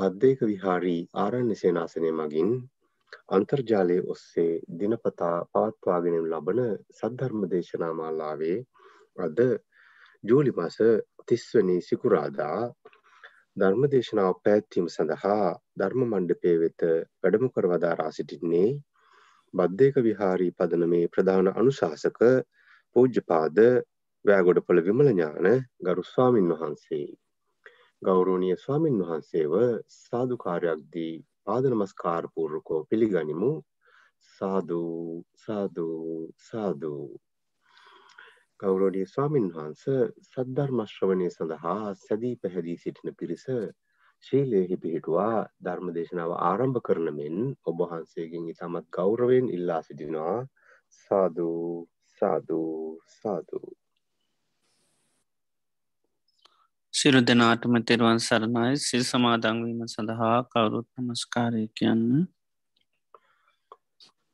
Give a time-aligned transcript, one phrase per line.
[0.00, 2.50] පද්දේක විහාරී ආරණ්‍ය සේනාසනය මගින්
[3.30, 6.60] අන්තර්ජාලය ඔස්සේ දිනපතා පවත්වාගෙනම් ලබන
[6.92, 8.56] සද්ධර්ම දේශනා මාලාවේ
[9.18, 9.40] අද
[10.24, 10.78] ජූලි මස
[11.28, 12.60] තිස්වනි සිකුරාදා
[13.56, 16.88] ධර්ම දේශනාව පැත්වීම සඳහා ධර්ම මණ්ඩපය වෙත
[17.20, 18.68] වැඩම කරවදාරා සිටින්නේ
[19.54, 22.20] බද්ධයක විහාරී පදනමේ ප්‍රධාන අනුශාසක
[22.96, 23.58] පූජ්‍යපාද
[24.24, 27.08] වෑගොඩපොළ විමලඥාන ගරු ස්වාමින් වහන්සේ.
[28.02, 29.54] ගෞරෝණය ස්වාමින් වහන්සේව
[29.94, 31.14] සාධකාරයක්දී
[31.44, 33.50] පාද නමස්කාරපූර්කෝ පිළිගනිමු.
[34.38, 37.04] සාධූ සාධූ සාධූ
[38.60, 39.84] ගෞරෝඩිය ස්වාමින් වහන්ස
[40.28, 43.44] සද්ධර්මශ්‍රවනය සඳහා සැදී පැහැදී සිටින පිරිස
[44.24, 50.38] ශීලයෙහි පිහිටුවා ධර්ම දේශනාව ආරම්භ කරන මෙන් ඔබහන්සේගෙන් ඉතාමත් ගෞරවෙන් ඉල්ලා සිටිනවා.
[51.00, 51.68] සාධූ
[52.22, 52.80] සාධූ
[53.18, 53.68] සාධූ
[57.00, 58.76] සිරු දෙනාටම තෙරුවන් සරණයි.
[58.78, 62.02] සිල් සමාදංවීම සඳහා කවුරුත් නමස්කාරය කියන්න.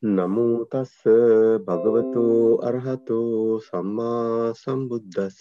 [0.03, 0.97] නමුතස්ස
[1.63, 2.25] භගවතු
[2.63, 3.21] අරහතු
[3.61, 5.41] සම්මා සම්බුද්ධස්ස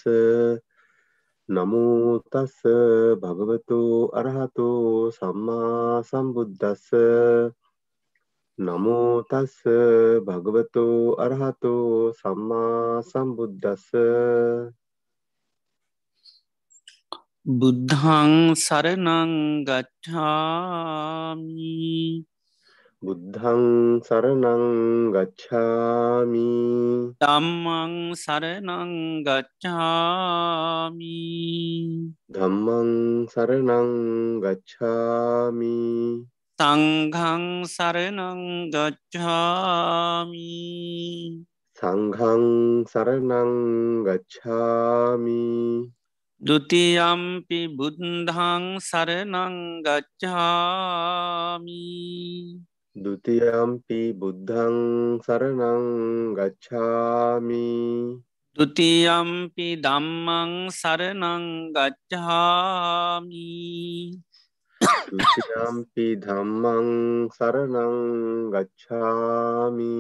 [1.50, 2.62] නමුතස්ස
[3.18, 3.82] භගවතු
[4.14, 4.70] අරහතු
[5.12, 6.88] සම්මා සම්බුද්ධස්ස
[8.58, 9.60] නමුතස්ස
[10.28, 10.88] භගවතු
[11.20, 11.76] අරහතු
[12.14, 13.90] සම්මා සම්බුද්ධස්ස
[17.46, 21.46] බුද්ධං සරණං ගච්ඡාමි.
[23.06, 26.50] බුද්ධං සරණං ගච්ඡාමි.
[27.22, 31.22] ධම්මං සරණං ගච්ඡාමි.
[32.34, 32.90] ධම්මං
[33.30, 33.94] සරණං
[34.42, 35.78] ගච්ඡාමි.
[36.58, 38.42] සංඝං සරණං
[38.74, 40.50] ගච්ඡාමි.
[41.78, 42.42] සංඝං
[42.90, 43.54] සරණං
[44.02, 45.46] ගච්ඡාමි
[46.46, 49.84] දුතියම්පි බුද්ධං සරනංගච්ඡාමි
[52.96, 54.76] දුතියම්පි බුද්ධං
[55.20, 55.84] සරනං
[56.32, 57.68] ගච්ඡාමි।
[58.56, 61.44] දුතියම්පි දම්මං සරනං
[61.76, 63.52] ගච්ඡාමි।
[65.12, 66.88] දුතියම්පි ධම්මං
[67.36, 67.96] සරනං
[68.56, 70.00] ගච්ඡාමි।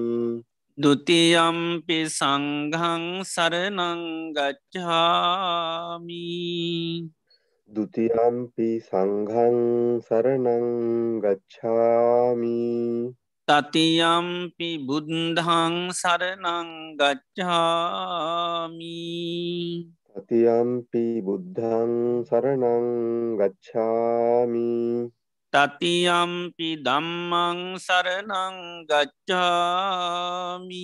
[0.75, 6.19] දුතියම්පි සංඝං සරනං ගච්ඡාමි।
[7.72, 10.68] දුතියම්පි සංඝං සරනං
[11.24, 12.59] ගච්ඡාමි।
[13.47, 19.00] තතියම්පි බුද්ධං සරනං ගච්ඡාමි।
[20.12, 22.88] තතියම්පි බුද්ධං සරනං
[23.40, 25.08] ගච්ඡාමි
[25.56, 30.84] තතියම්පි දම්මං සරනං ගච්ඡාමි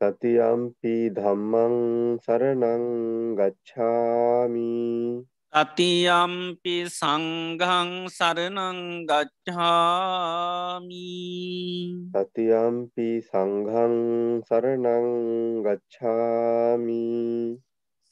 [0.00, 1.74] තතියම්පි ධම්මං
[2.22, 2.84] සරනං
[3.34, 4.70] ගච්ඡාමි
[5.52, 8.78] තතියම්පි සංඝං සරනං
[9.10, 11.10] ගච්ඡාමි
[12.14, 13.94] තතියම්පි සංඝං
[14.46, 15.08] සරනං
[15.66, 17.02] ගච්ඡාමි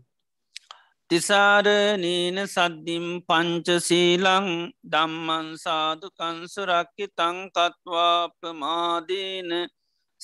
[1.10, 4.50] තිසාරනීන සද්ධිම් පංචසීලං
[4.90, 9.50] දම්මන් සාධකන්සුරක්කි තංකත්වා ප්‍රමාදීන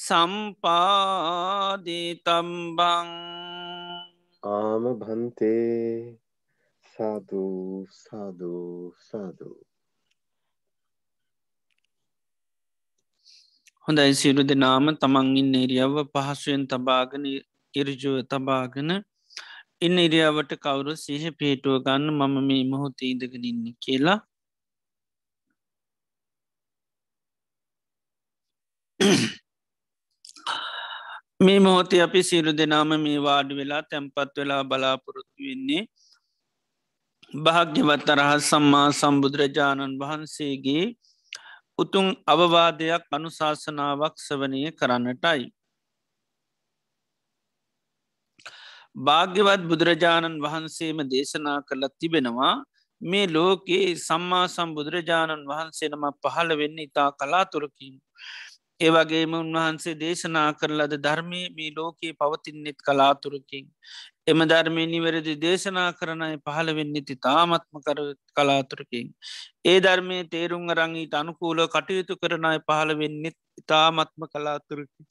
[0.00, 1.40] සම්පාදිතම්බං।
[4.42, 6.18] ආම භන්තේ
[6.92, 9.58] සාධූ සාධූ සාධූ
[13.88, 17.24] හොඳයි සිරු දෙනාම තමන්ගින් ඉරියව්ව පහසුවෙන් තබාගෙන
[17.74, 18.90] ඉරජුව තබාගෙන
[19.80, 24.18] ඉන්න ඉරියාවට කවුරු සිහ පේටුව ගන්න මම මේ මොහොත ඉදගෙනන්න කියලා
[31.40, 35.82] මේ මොහොත අපි සිරු දෙනාම මේ වාඩ වෙලා තැන්පත් වෙලා බලාපොරොත්තු වෙන්නේ
[37.34, 40.84] භාග්‍යවත් අරහත් සම්මා සම්බුදුරජාණන් වහන්සේගේ
[41.78, 45.42] උතුන් අවවාදයක් අනුශාසනාවක් සවනය කරන්නටයි.
[48.96, 52.54] භාග්‍යවත් බුදුරජාණන් වහන්සේම දේශනා කරලත් තිබෙනවා
[53.00, 57.94] මේ ලෝකයේ සම්මා සම්බුදුරජාණන් වහන්සේනම පහළ වෙන්න ඉතා කලාතුරකින්.
[58.80, 63.66] ඒවගේම උන්වහන්සේ දේශනා කරලද ධර්මය මේ ලෝකයේ පවතින්නෙත් කලාතුරකින්.
[64.26, 67.98] එම ධර්මය නිවැරදි දේශනා කරනයි පහළ වෙන්නේති තාමත්ම කර
[68.36, 69.08] කලාතුරකින්.
[69.64, 75.02] ඒ ධර්මය තේරුම් අරංගීට අනුකූල කටයුතු කරනයි පහළ වෙන්නෙත් ඉතාමත්ම කලාතුරකි.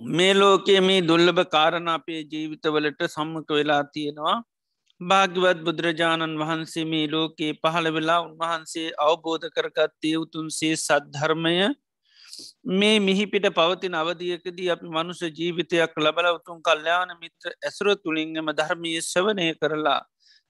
[0.00, 4.36] මේ ලෝකයේ මේ දුල්ලභ කාරණ අපේ ජීවිතවලට සම්මක වෙලා තියෙනවා
[5.00, 11.52] භාග්‍යවත් බුදුරජාණන් වහන්සේ මේ ලෝකයේ පහළ වෙලා උන්වහන්සේ අවබෝධ කරගත්තේ උතුන්සේ සද්ධර්මය
[12.72, 19.48] මේ මිහිපිට පවතින අවධියකදී අපි මනුස ජීවිතයක් ලබල උතුන් කල්්‍යාන මිත්‍ර ඇසුර තුළින්ගම ධර්මය සවනය
[19.56, 20.00] කරලා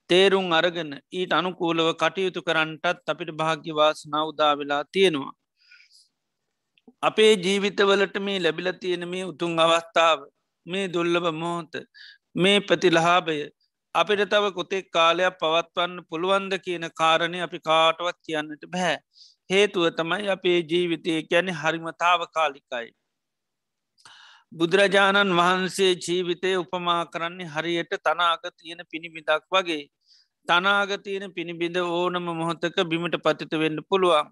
[0.09, 5.33] තේරුම් අරගෙන ඊට අනුකූලව කටයුතු කරන්නටත් අපිට භාග්‍යවාසනා උදා වෙලා තියෙනවා.
[7.03, 10.19] අපේ ජීවිතවලට මේ ලැබිල තියෙන මේ උතුන් අවස්ථාව
[10.65, 11.73] මේ දුල්ලබ මොහොත
[12.35, 13.39] මේ ප්‍රතිලහාභය
[13.99, 18.97] අපිට තව කොතෙක් කාලයක් පවත්වන්න පුළුවන්ද කියන කාරණය අපි කාටවත් කියන්නට බැහැ.
[19.49, 22.87] හේතුව තමයි අපේ ජීවිතය ගැන හරිමතාව කාලිකයි.
[24.51, 29.83] බුදුරජාණන් වහන්සේ ජීවිතය උපමා කරන්නේ හරියට තනාග තියෙන පිණිබිදක් වගේ.
[30.47, 34.27] තනාගතියන පිණිබිඳ ඕනම මොහොතක බිමට පතිත වෙන්න පුළුවන්.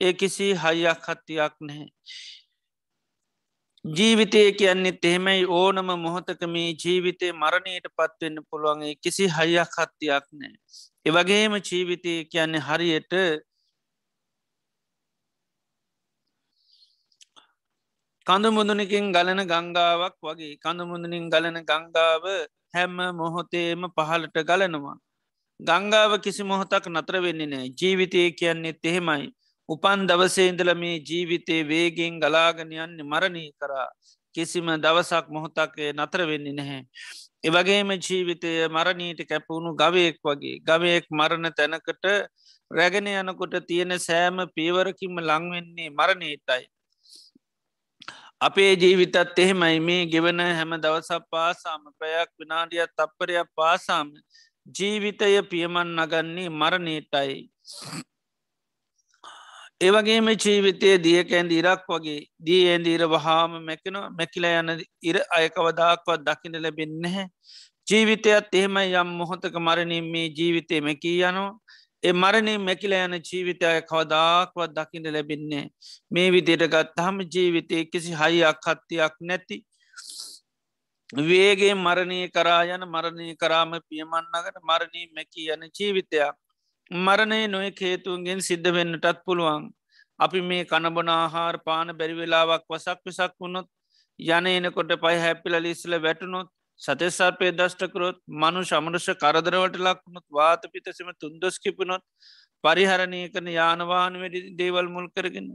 [0.00, 1.88] ඒ කිසි හයියක් හත්තියක් නැහැ.
[3.84, 10.52] ජීවිතය කියන්නෙත් එහෙමයි ඕනම මොහොතක මේ ජීවිතය මරණයට පත්වෙන්න පුළුවන්ගේ කිසි හයියක් හත්තියක් නෑ.
[11.06, 13.12] එවගේම ජීවිතය කියන්නේ හරියට
[18.26, 22.24] කඳු මුදුනකින් ගලන ගංගාවක් වගේ කඳු මුදුනින් ගලන ගංගාව
[22.74, 24.96] හැම්ම මොහොතේම පහලට ගලනවා.
[25.60, 29.32] ගංගාව කිසි මොහොතක් නතර වෙන්නේ නෑ ජීවිතය කියන්නේ එහෙමයි.
[29.70, 33.88] උපන් දවසේන්දල මේ ජීවිතේ වේගෙන් ගලාගනයන්නේ මරණී කරා
[34.34, 36.82] කිසිම දවසක් මොහොතක්ේ නතර වෙන්නේ නැහැ.
[37.42, 42.04] එවගේම ජීවිතය මරණීට කැපවුණු ගවයෙක් වගේ ගවයෙක් මරණ තැනකට
[42.70, 46.64] රැගෙන යනකොට තියෙන සෑම පීවරකින්ම ලංවෙන්නේ මරණීටයි.
[48.40, 54.14] අපේ ජීවිතත් එහෙමයි මේ ගෙවන හැම දවසක් පාසාම ප්‍රයක් විනාඩියත් තප්පරයක් පාසාම
[54.74, 57.36] ජීවිතය පියමන් නගන්නේ මරණීටයි.
[59.80, 62.16] ඒවගේම ජීවිතය දියකැන්ද ඉරක් වගේ
[62.46, 64.72] දී ඇන්දීර වහාම මැකෙන මැකිල යන
[65.02, 67.24] ඉර අයකවදාක්වත් දකින ලැබෙන්නේ
[67.86, 71.54] ජීවිතයත් එහෙමයි යම් මොහොතක මරණින් මේ ජීවිතය මැකී යනවා.
[72.02, 75.64] ඒ මරණය මැකිල යන ජීවිතය කවදාක්වත් දකිට ලැබෙන්නේ
[76.10, 79.58] මේ විදියට ගත්තහම ජීවිතය කිසි හයියක් හත්තියක් නැති
[81.24, 86.36] වේගේ මරණය කරා යන මරණය කරාම පියමන්නකට මරණී මැකී යන ජීවිතයක්.
[86.90, 89.70] මරණය නොය හේතුන්ගෙන් සිද්ධ වෙන්නටත් පුළුවන්.
[90.20, 93.68] අපි මේ කණබනාහාර පාන බැරිවෙලාවක් වසක් විසක් වුණොත්
[94.18, 96.48] යන එනකොට පයි හැපිල ලිස්සල වැටුණොත්
[96.80, 102.02] සතෙසාපේ දෂ්ටකරොත් මනු සමරුෂ කරදරවට ලක්වුණොත් වාත පිතසම තුන්දොස් කිපුණොත්
[102.64, 105.48] පරිහරණය කන යානවාන වැඩි දේවල් මුල් කරගෙන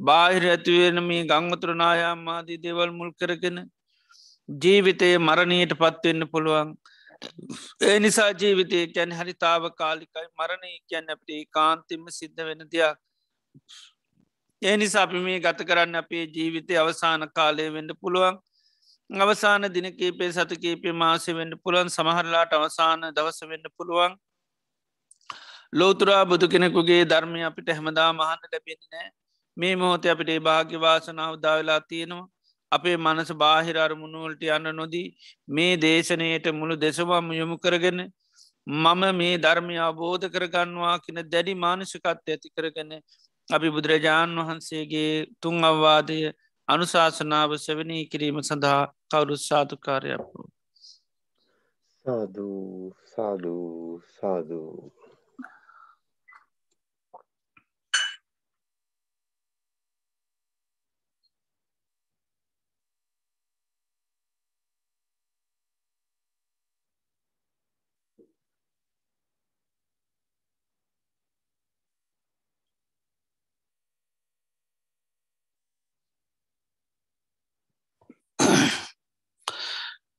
[0.00, 3.58] බාහිර ඇතිවෙන මේ ගංගතුරනායාමාදී දේවල් මුල් කරගෙන
[4.48, 6.70] ජීවිතය මරණයට පත්වෙන්න පුළුවන්.
[7.82, 12.98] ඒ නිසා ජීවිතය කැන් හරි තාව කාලිකයි මරණය කියන්න අපට කාන්තිම සිද්ධ වෙන දෙයක්.
[14.62, 18.38] ඒ නිසා අපි මේ ගත කරන්න අපේ ජීවිතය අවසාන කාලය වෙන්න පුළුවන්.
[19.10, 21.88] අවසාන දිනකේපේ සතකේපේ මාසය වෙන්න පුළුවන්.
[21.88, 24.16] සමහරලාට අවසාන දවස වෙන්න පුළුවන්.
[25.72, 29.06] ලෝතුරා බුදු කෙනෙකුගේ ධර්මය අපිට හැමදා මහන්න ලැබෙන්නේ
[29.56, 32.26] මේ මොහොත අපිට භාග්‍යවාසනාව දාවෙලා තියෙනවා.
[32.72, 35.06] අපේ මනස බාහිර අරමුණුවලට යන්න නොදී
[35.48, 38.00] මේ දේශනයට මුළු දෙසවම් යොමු කරගෙන
[38.66, 42.92] මම මේ ධර්මය අවබෝධ කරගන්නවා කියන දැඩි මානසිකත් ඇති කරගෙන
[43.48, 46.20] අපි බුදුරජාණන් වහන්සේගේ තුන් අවවාදය
[46.68, 50.40] අනුශාසනාව සෙවනී කිරීම සඳහා කවුරුත් සාතුකාරයක්පු.
[52.04, 54.97] සාධූ සාධූ සාධූ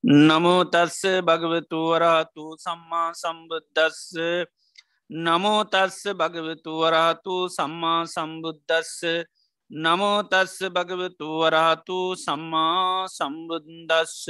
[0.03, 4.15] නමෝතස්ස භගවතුවරහතු සම්මා සම්බුද්ධස්ස
[5.09, 9.03] නමෝතස්ස භගවතුවරහතු සම්මා සම්බුද්ධස්ස
[9.71, 14.23] නමෝතස්ස භගවතුවරහතු සම්මා සම්බුද්දස්ස.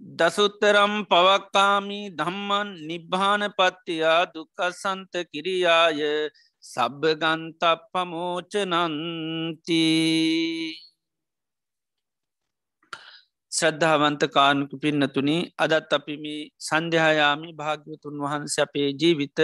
[0.00, 6.00] දසුත්තරම් පවක්කාමි ධම්මන් නිබ්භාන පත්තියා දුකසන්ත කිරියාය.
[6.64, 9.04] සබ්භගන්ත පමෝචනන්තිී
[13.54, 19.40] ශ්‍රද්ධාවන්ත කානුක පින්නතුනි අදත් අපි මේ සන්ධ්‍යයාමි භාග්‍යතුන් වහන්ස අපේ ජීවිත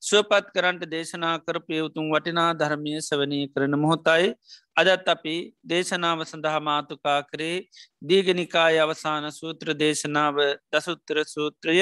[0.00, 4.28] ස්වපත් කරන්ට දේශනා කර පයවතුන් වටිනා ධර්මය සවනී කරන මොහොතයි.
[4.76, 7.56] අදත් අපි දේශනාව සඳහා මාතුකා කරේ
[8.02, 10.38] දීගනිකාය අවසාන සූත්‍ර දේශනාව
[10.70, 11.76] දසුත්තර සූත්‍රය.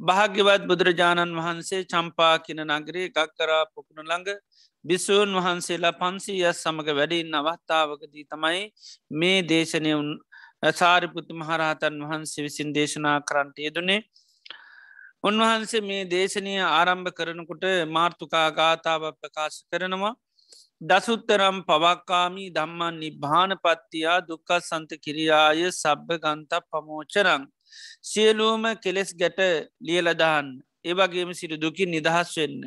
[0.00, 4.30] භාග්‍යවත් බුදුරජාණන් වහන්සේ චම්පා කියන නගරේ ගක්කරා පොකුණු ළඟ
[4.86, 8.62] බිස්සූන් වහන්සේලා පන්සී යස් සමඟ වැඩින් අවස්ථාවකදී තමයි
[9.12, 9.92] මේ දේශනය
[10.72, 14.00] සාරිපුත්තු මහරහතන් වහන්සේ විසින් දේශනා කරන්ට යෙදනේ.
[15.24, 20.14] උන්වහන්සේ මේ දේශනය ආරම්භ කරනකුට මාර්තුකා ගාථාව ප්‍රකාශ කරනවා.
[20.80, 27.46] දසුත්තරම් පවක්කාමී දම්මන් නිබ්භානපත්තියා දුක්කත් සන්ත කිරියාය සබ්භ ගන්ත පමෝචරං
[28.02, 29.40] සියලූම කෙලෙස් ගැට
[29.80, 30.48] ලියලදහන්න
[30.86, 32.60] ඒවගේම සිරු දුකින් නිදහස් වෙන්න.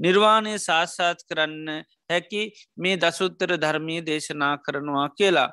[0.00, 2.42] නිර්වාණය සාස්සාත් කරන්න හැකි
[2.76, 5.50] මේ දසුත්තර ධර්මී දේශනා කරනවා කියලා.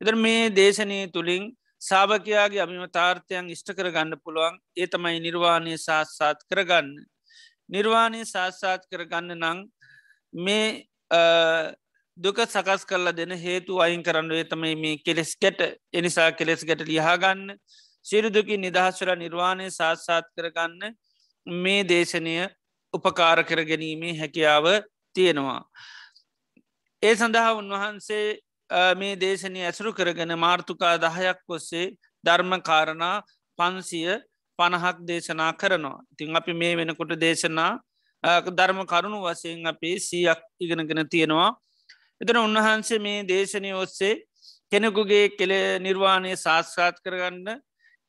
[0.00, 1.44] එදර මේ දේශනය තුළින්
[1.82, 6.90] සාභකයාගේ අභිමතාර්ථයන් ඉෂ්ට කර ගන්න පුළුවන් ඒ තමයි නිර්වාණය සාස්සාත් කරගන්න.
[7.68, 9.64] නිර්වාණය සාස්සාත් කරගන්න නං
[10.34, 10.66] මේ
[12.16, 15.60] දුක සකස් කරල දෙන හේතු අයින් කරන්න තමයි මේ කෙලෙස් ගැට
[15.92, 17.56] එනිසා කෙලෙස් ගැට ලියහාගන්න
[18.06, 20.94] සිරුදුකින් නිදහස්වර නිර්වාණය සාස්සාත් කරගන්න
[21.46, 22.34] මේ දේශනය
[22.94, 24.66] උපකාර කර ගැනීමේ හැකියාව
[25.14, 25.62] තියෙනවා.
[27.02, 28.38] ඒ සඳහා උන්වහන්සේ
[28.96, 31.86] මේ දේශනය ඇසුරු කරගෙන මාර්ථකා දහයක් ඔස්සේ
[32.24, 33.16] ධර්ම කාරණා
[33.58, 34.20] පන්සිය
[34.58, 35.98] පණහක් දේශනා කරනවා.
[36.12, 37.72] ඉතිං අපි මේ වෙනකොට දේශනා
[38.52, 41.50] ධර්ම කරුණු වසයෙන් අපේ සීයක් ඉගෙනගෙන තියෙනවා.
[42.20, 44.14] එතන උන්වහන්සේ මේ දේශනය ඔස්සේ
[44.72, 47.60] කෙනෙකුගේ කෙළ නිර්වාණය ශාස්ත්‍රාත් කරගන්න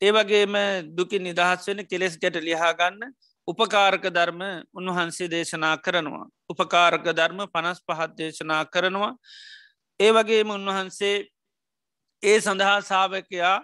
[0.02, 0.54] ඒවගේම
[0.90, 3.12] දුකින් නිදහස් වෙන කෙලෙස් ගැට ලිහාගන්න
[3.48, 4.40] උපකාරක ධර්ම
[4.74, 6.26] උන්වහන්සේ දේශනා කරනවා.
[6.50, 9.12] උපකාරක ධර්ම පනස් පහත් දේශනා කරනවා.
[10.00, 11.16] ඒ වගේම උන්වහන්සේ
[12.22, 13.56] ඒ සඳහා සාාවකයා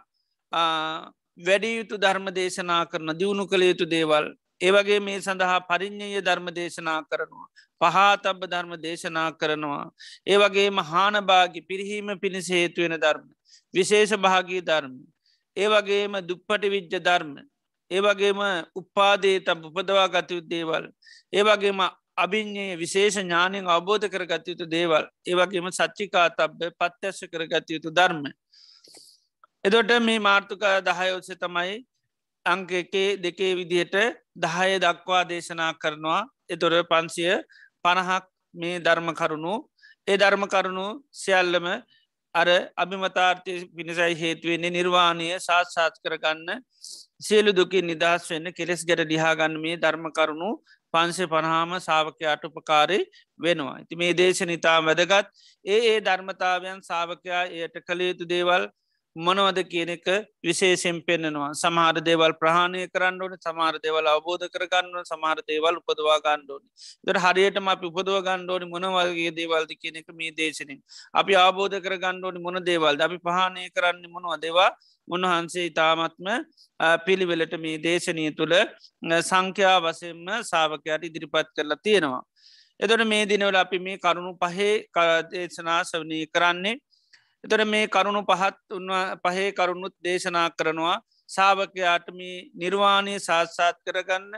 [1.39, 4.27] වැඩි යුතු ධර්ම දේශනා කරන දියුණු කළ යුතු දේවල්
[4.61, 7.47] ඒවගේ මේ සඳහා පරිින්්ඥය ධර්ම දේශනා කරනවා.
[7.81, 9.85] පහතබ ධර්ම දේශනා කරනවා.
[10.27, 13.25] ඒ වගේ මහානභාගි පිරිහීම පිණිස හේතුවෙන ධර්ම.
[13.75, 14.95] විශේෂ භාගී ධර්ම.
[15.57, 17.33] ඒ වගේම දුප්පටි විජ්ජ ධර්ම.
[17.93, 18.41] ඒවගේම
[18.75, 20.85] උපාදේ තම් උපදවා ගතයුත් දේවල්.
[21.33, 21.81] ඒවගේම
[22.17, 28.25] අභිං්ඥයේ විශේෂ ඥානයෙන් අවබෝධ කර ගතයුතු දේවල් ඒවගේම සච්චිකා තබ්බ පත්්‍යශ කර ගතයුතු ධර්ම.
[29.65, 31.75] එදොට මේ මාර්ථකා දහයෝත්ස තමයි
[32.47, 33.97] අංක එකේ දෙකේ විදිහට
[34.37, 37.35] දහය දක්වා දේශනා කරනවා එතොර පන්සිය
[37.85, 39.55] පණහක් මේ ධර්ම කරුණු
[40.09, 41.67] ඒ ධර්ම කරුණු සියල්ලම
[42.35, 46.51] අර අභිමතාර්ථය පිණිසයි හේතුවෙන්නේ නිර්වාණය සාත්සාත් කරගන්න
[47.23, 50.51] සියලු දුකින් නිදහස් වෙන්න කෙලෙස් ගැට ඩිහාගන්න මේ ධර්ම කරුණු
[50.95, 52.99] පන්සේ පණහාම සාාවකයාට උපකාරය
[53.41, 53.75] වෙනවා.
[53.75, 55.27] ඇති මේ දේශ නිතා වැදගත්
[55.65, 58.65] ඒ ඒ ධර්මතාවයන් සාාවකයා එයට කළයුතු දේවල්
[59.17, 60.07] මොනවද කියන එක
[60.43, 66.67] විශේෂෙන් පෙන්න්නනවා සමහර දේවල් ප්‍රහණය කරන්න ඕන සමහර දේවල් අවබෝධ කරගන්න සමහර දේවල් උපදවා ගණ්ඩෝනි
[67.05, 70.81] දර හරියටම අපි උපදව ගණ්ඩෝනි මොනවගේ දේවල්ද කියන එක මේ දේශනින්
[71.15, 74.71] අපි අවබෝධ කර ගණ්ඩෝනි මොන දේවල් අපි පහනය කරන්න මොනවා දේවා
[75.09, 76.31] උන්වහන්සේ ඉතාමත්ම
[77.05, 78.57] පිළිවෙලට මේ දේශනය තුළ
[79.23, 82.23] සංඛ්‍යා වසෙන්ම සාාවකයට ඉදිරිපත් කරලා තියෙනවා.
[82.81, 84.73] එතොට මේ දිනවල අපි මේ කරුණු පහේ
[85.31, 86.75] දේශනා සවනී කරන්නේ
[87.45, 90.97] එතොට මේ කරුණු පහත් උන්වා පහේ කරුණුත් දේශනා කරනවා
[91.29, 92.21] සාාවකයාටම
[92.57, 94.35] නිර්වාණය සාත්සාත් කරගන්න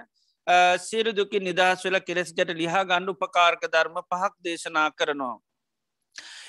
[0.81, 5.37] සිරු දුකි නිදහස් වෙල කෙරෙස්ගට ලිහා ගණ්ඩු උපකාරක ධර්ම පහක් දේශනා කරනවා.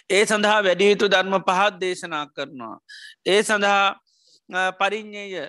[0.10, 2.78] ඒ සඳහා වැඩියුතු ධර්ම පහත් දේශනා කරනවා.
[3.26, 5.46] ඒ සඳහා පරිින්්ඥය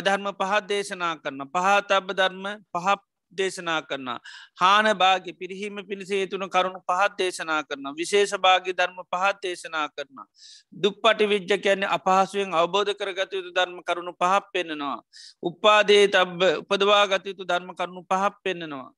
[0.00, 3.00] ධර්ම පහත් දේශනා කරන පහත් අබ ධර්ම පහප
[3.32, 4.18] දේශනා කරන්න.
[4.56, 7.86] හාන භාගි පිරිහීම පිණිසේතුන කරුණු පහත් දේශනා කරන.
[7.94, 10.26] විශේෂ භාගි ධර්ම පහත් දේශනා කරන.
[10.74, 15.00] දුප්පටි විද්්‍ය කියන්නේ අපහසුවෙන් අවබෝධ කරගතයුතු ධර්ම කරුණු පහක් පෙන්න්නනවා.
[15.42, 18.92] උපාදේ තබ උපදවා ගතයුතු ධර්ම කරුණු පහක් පෙන්න්නනවා.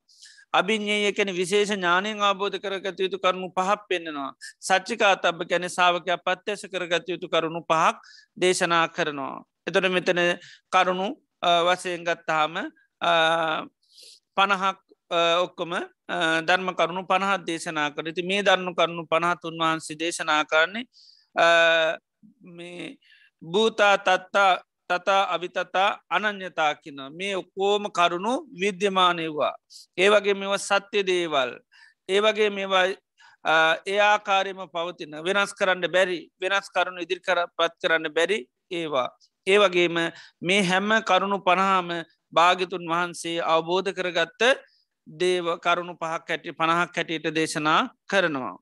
[0.53, 4.31] අභිං්ඥය කැන විශේෂ ඥානයෙන් ආබෝධ කරගත යුතු කරුණු පහක් පෙන්න්නනවා.
[4.61, 7.97] සච්චිකා තබ කැන සාාවකයක් පත්්‍යස කරගත යුතු කරුණු පහක්
[8.37, 9.43] දේශනා කරනවා.
[9.67, 10.21] එතොට මෙතන
[10.69, 11.09] කරුණු
[11.67, 12.55] වසයෙන් ගත්තාම
[14.37, 14.79] පණහක්
[15.41, 15.73] ඔක්කොම
[16.43, 20.85] ධර්ම කරුණු පණහත් දේශනා කරති මේ ධර්ණු කරුණු පණහත් උන්වහන්සේ දේශනා කරන්නේ
[22.49, 22.97] මේ
[23.43, 24.53] භූතා තත්තා
[24.91, 29.55] තතා අවිතතා අනන්‍යතා කියන මේ ඔක්කෝම කරුණු විද්‍යමානයවා.
[29.99, 31.51] ඒවගේ මෙව සත්‍ය දේවල්.
[32.09, 32.87] ඒවගේ මේවා
[33.87, 38.39] ඒ ආකාරයම පවතින වෙනස් කරන්න බැරි වෙනස් කරුණු ඉදිරි කර පත් කරන්න බැරි
[38.71, 39.09] ඒවා.
[39.47, 39.97] ඒවගේම
[40.43, 41.89] මේ හැම්ම කරුණු පණහාම
[42.33, 44.43] භාගිතුන් වහන්සේ අවබෝධ කරගත්ත
[45.07, 48.57] දේව කරුණු පහක් හැටි පණහක් හැටියට දේශනා කරනවා.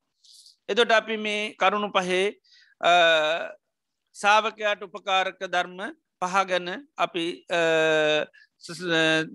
[0.68, 2.26] එතොට අපි මේ කරුණු පහේ
[4.16, 5.80] සාාවකයාට උපකාරක ධර්ම
[6.22, 7.26] පහගැන අපි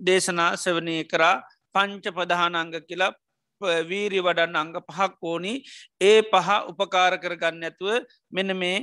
[0.02, 1.36] දේශනා සවනය කරා
[1.74, 3.12] පංච ප්‍රධානංග කියලා
[3.60, 5.54] වීරි වඩන්න අංග පහක් ඕනි
[6.00, 8.78] ඒ පහ උපකාර කරගන්න ඇතුව මෙන මේ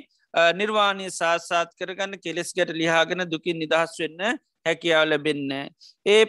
[0.54, 5.52] නිර්වාණය සාසාත් කරගන්න කෙලෙස් ගැට ලිහාගෙන දුකින් නිදහස් වෙන්න හැකියාව ලැබෙන්න.
[6.06, 6.24] ඒ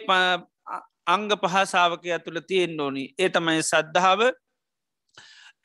[1.07, 4.21] අංග පහසාාවකය ඇතුළ තියෙන් ඕනි ඒ තමයි සද්ධාව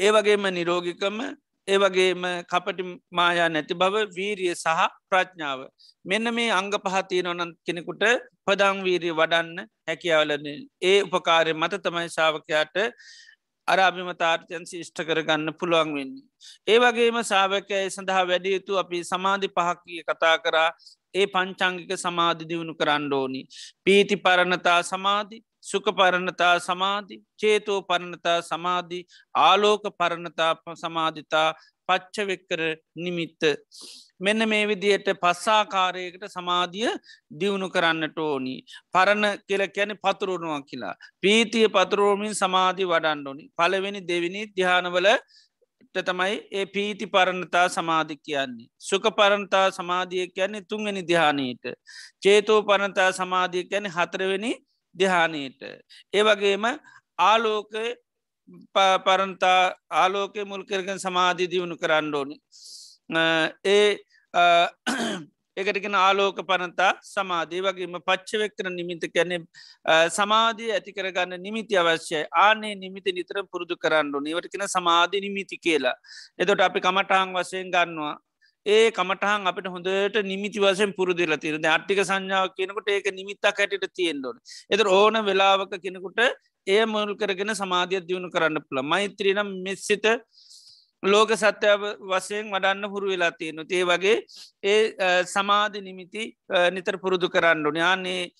[0.00, 1.18] ඒ වගේම නිරෝගිකම
[1.68, 5.60] ඒ වගේම කපටි මායා නැති බව වීරිය සහ ප්‍රඥාව.
[6.04, 8.04] මෙන්න මේ අංග පහතිය නොනන් කෙනෙකුට
[8.46, 10.46] පදංවීරිය වඩන්න හැකියාවලන
[10.82, 12.76] ඒ උපකාරය මත තමයි ශාවකයාට
[13.68, 16.25] අරාභිමතාර්ථයන් ශිෂ්ට කරගන්න පුළුවන් වෙන්නේ.
[16.66, 20.70] ඒ වගේම සාාවකය සඳහා වැඩිය යුතු අපි සමාධි පහක්කිය කතා කරා
[21.14, 23.40] ඒ පංචංගික සමාධි දියුණු කරන්න ඕනි.
[23.84, 29.00] පීති පරණතා සමාධි සුක පරණතා සමාධි චේතෝ පරණතා සමාධි
[29.34, 31.48] ආලෝක පරණතා සමාධිතා
[31.88, 32.60] පච්චවෙක්කර
[32.96, 33.42] නිමිත්ත.
[34.20, 36.90] මෙන්න මේ විදියට පස්සාකාරයකට සමාධිය
[37.40, 38.54] දියුණු කරන්නට ඕනි.
[38.94, 40.94] පරණ කියල කැන පතුරුණුවක් කියලා.
[41.22, 43.44] පීතිය පතුරෝමින් සමාධි වඩන්න ඕනි.
[43.56, 45.08] පලවෙනි දෙවිනි ධ්‍යානවල
[45.95, 48.68] තමයි ඒ පීති පරණතා සමාධි කියන්නේ.
[48.78, 51.64] සුක පරණතා සමාධිය කියන්නේ තුන්ගනි දිහානයට.
[52.23, 54.52] චේතෝ පරණතා සමාධිය කියන්නේ හතරවෙනි
[54.95, 55.61] දිහානයට.
[56.14, 56.64] ඒවගේම
[57.18, 57.73] ආලෝක
[59.04, 62.37] පරන්තා ආලෝකය මුල් කරගෙන සමාධි දියුණු කරන්න ඕනි.
[63.66, 63.98] ඒ
[65.61, 69.37] එකටිගෙන ආලෝක පනතා සමාධී වගේම පච්චවෙක්කර නිමිත කැනෙ
[70.11, 72.25] සමාධී ඇති කරගන්න නිමිති අවශ්‍යයි.
[72.38, 75.97] ආනේ නිමිති නිතර පුරුදු කරන්නු නිවටකෙන සමාධි නිමිති කියලා.
[76.38, 78.14] එතොට අපි කමටහන් වසයෙන් ගන්නවා.
[78.66, 84.38] ඒ කමටහන් අපට හොඳට නිමිති වසෙන් පුරදිල තිරද අට්ටික සංඥාව කියනකට ඒක නිමිත්තා කැටට තියෙන්ඩෝන
[84.71, 86.21] එත ඕන වෙලාවක කෙනෙකුට
[86.66, 90.07] ඒ මුල් කරගෙන සමාධියත් දියුණු කරන්න පුළ මෛත්‍රීනම් මෙස්සිත
[91.02, 94.16] ලෝක සත්‍යව වසයෙන් වඩන්න පුරු වෙලා තියෙනු ඒ වගේ
[94.64, 96.22] ඒ සමාධි නිමිති
[96.72, 98.32] නිතර පුරුදු කරන්න යාන්නේ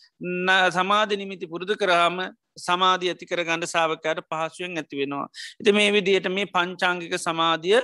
[0.71, 2.19] සමාධි නිමිති පුරුදු කරාම
[2.59, 5.27] සමාධී ඇති කරගන්න සාාවකයට පහසුවෙන් ඇති වෙනවා.
[5.61, 7.81] එති මේ විදියට මේ පංචාංගික සමාධිය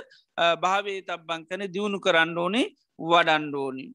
[0.57, 2.63] භාවේ තබ්බං කන දියුණු කරන්න ඕනි
[3.01, 3.85] වඩන්ඩෝනි.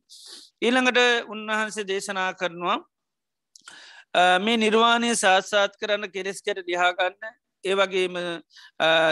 [0.62, 2.78] ඊළඟට උන්වහන්සේ දේශනා කරනවා
[4.40, 8.16] මේ නිර්වාණය සාත්සාත් කරන්න කෙරෙස්කට දිහාගන්න ඒවගේම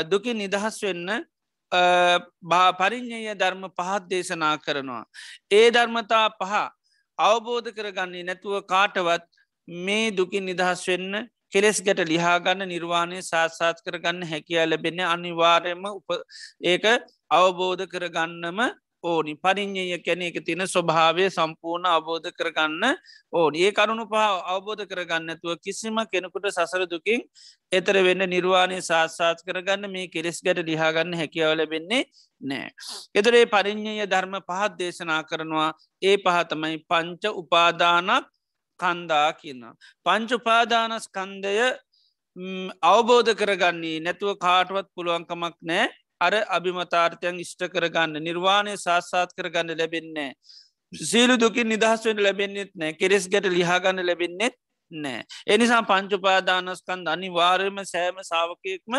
[0.09, 1.28] දුකි නිදහස් වෙන්න
[1.70, 5.04] පරිින්්ඥය ධර්ම පහත් දේශනා කරනවා.
[5.50, 6.52] ඒ ධර්මතා පහ
[7.18, 9.26] අවබෝධ කරගන්නේ නැතුව කාටවත්
[9.68, 16.09] මේ දුකින් නිදහස් වෙන්න කෙලෙස් ගැට ලිහාගන්න නිර්වාණය සාත්සාත් කරගන්න හැකියා ලැබෙන අනිවාර්යම උප
[16.62, 16.85] ඒක
[17.31, 18.61] අවබෝධ කරගන්නම
[19.04, 22.84] ඕනි පරිින්්ඥය කැන එක තින ස්වභාවය සම්පූර්ණ අවබෝධ කරගන්න
[23.32, 27.22] ඕන ඒ කරුණු පහ අවබෝධ කරගන්නතුව කිසිම කෙනෙකුට සසර දුකින්
[27.72, 32.02] එතර වෙන්න නිර්වාණය සාත්සාත් කරගන්න මේ කෙලෙස් ගැට ලිහාගන්න හැකියාව ලැබෙන්නේ
[32.42, 32.70] නෑ.
[33.14, 35.70] එතරේ පරිින්්ඥය ධර්ම පහත් දේශනා කරනවා
[36.02, 38.26] ඒ පහතමයි පංච උපාදානක්
[38.80, 39.62] කන්දා කියන්න.
[40.06, 41.54] පංචුපාදානස්කන්දය
[42.84, 45.87] අවබෝධ කරගන්නේ නැතුව කාටවත් පුළුවන්කමක් නෑ
[46.20, 50.33] අර අභිමතාර්ථයන් ඉෂ්ට කරගන්න නිර්වාණය සාස්සාත් කරගන්න ලැබෙන්නේ.
[50.92, 54.57] සීලු දුකින් නිදහස් වෙන ලැබෙන්න්නෙත් නෑ කෙරෙස් ගැට ලිහාගන්න ලැබෙන්නෙත්
[54.92, 55.24] නෑ.
[55.46, 58.98] එනිසා පංචුපාදානස්කන්ද අනිවාර්යම සෑම සාාවකයෙක්ම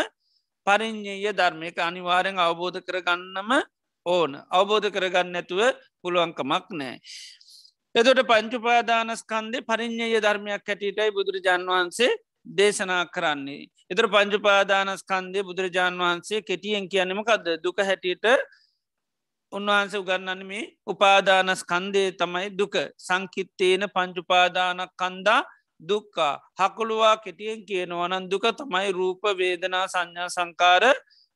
[0.67, 3.51] පරිින්්ඥය ධර්මයක අනිවාරෙන් අවබෝධ කරගන්නම
[4.05, 5.61] ඕන අවබෝධ කරගන්න ඇතුව
[6.01, 6.95] පුළුවන්කමක් නෑ.
[7.95, 12.11] එතොට පංචුපාදානස්කන්දේ පරිින්්ඥය ධර්මයක් හැටියටයි බුදුරජාන් වහන්සේ
[12.45, 13.67] දේශනා කරන්නේ.
[13.89, 18.25] එතර පංචුපාදානස්කන්දය බුදුරජාණන් වහන්සේ කෙටියෙන් කියන්නමකක්ද දුක හැටියට
[19.51, 22.75] උන්වහන්ස උගන්නන්න මේ උපාදානස්කන්දය තමයි දුක.
[22.97, 25.41] සංකිත්තේන පංචුපාදානක් කන්දා
[25.81, 30.83] දුක්කා හකුළුවා කෙටියෙන් කියනවනන් දුක තමයි රූප වේදනා සංඥා සංකාර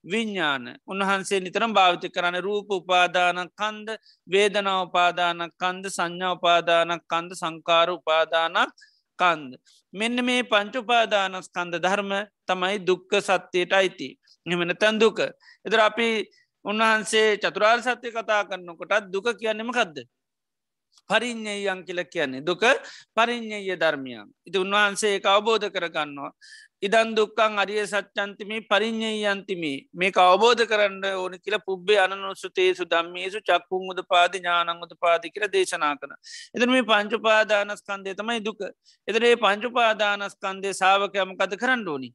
[0.04, 3.90] විඤ්ඥාන උන්වහන්සේ නිතරම් භාවිත කරන රූප උපාදානක් කන්ද
[4.28, 8.74] වේදනා උපාදානක් කන්ද සංඥා උපාදානක් කන්ද සංකාර උපාදානක්
[9.20, 9.58] කන්ද.
[9.94, 12.12] මෙන්න මේ පංචුපාදානස්කන්ද ධර්ම
[12.48, 14.10] තමයි දුක්ක සත්‍යයට අයිති.
[14.46, 15.20] එමන තැන් දුක.
[15.66, 16.10] එතර අපි
[16.66, 20.08] උන්වහන්සේ චතුරාර් සත්‍යය කතා කරන්නකොටත් දුක කියන්නෙම කදද.
[21.10, 22.64] පරිින්්ඥයන් කියල කියන්නේ දුක
[23.16, 24.28] පරිින්්ඥය ධර්මයන්.
[24.46, 26.32] ඉති උන්වහන්සේ එක අවබෝධ කරගන්නවා.
[26.84, 33.86] ඉදන් දුක්කං අරිය සච්චන්තිමි පරිින්්ඥයි යන්තිමි මේක අවබෝධ කරන්න ඕන කියල පුබ්බේ අනනුසුතේසු දම්මේසු චක්කුන්
[33.94, 36.12] උද පාති ඥානංගුත පාති කියර දේශනා කන.
[36.56, 38.60] එතන මේ පංචුපාදානස්කන්දේ තමයි දුක.
[39.08, 42.10] එතරේ පංචුපාදානස්කන්දේ සාාවකයම කත කරන්න ඕනි.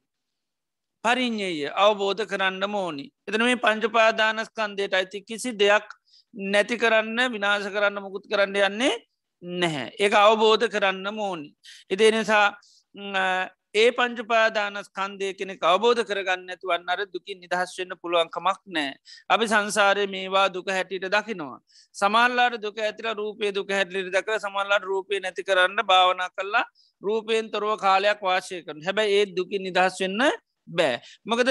[1.04, 3.08] පරිින්්ඥය අවබෝධ කරන්න මෝනි.
[3.26, 5.86] එතන මේ පංචුපාදානස්කන්දයට අයිති කිසි දෙයක්
[6.34, 8.94] නැති කරන්න විනාශ කරන්න මුකුත් කරන්න යන්නේ
[9.42, 9.92] නැහැ.
[9.98, 11.54] ඒ අවබෝධ කරන්න මෝනි.
[11.90, 12.48] එදේ නිසා
[13.78, 18.92] ඒ පංචුපාදානස් කන්දය කෙනෙ අවබෝධ කරගන්න ඇතුවන්න අර දුකින් නිදහස් වෙන්න පුළුවන්කමක් නෑ.
[19.30, 21.58] අපි සංසාරය මේවා දුක හැටියට දකිනවා.
[21.94, 26.64] සමල්ලාට දුක ඇතිල රූපේ දුක හැටලිරි දක සමල්ලාට රූපය නැති කරන්න භාවනා කරලා
[27.02, 30.22] රූපයෙන් තොරව කාලයක් වාශය කරන හැබැයි ඒත් දුකින් නිදහස් වෙන්න
[30.68, 31.00] බෑ.
[31.24, 31.50] මකද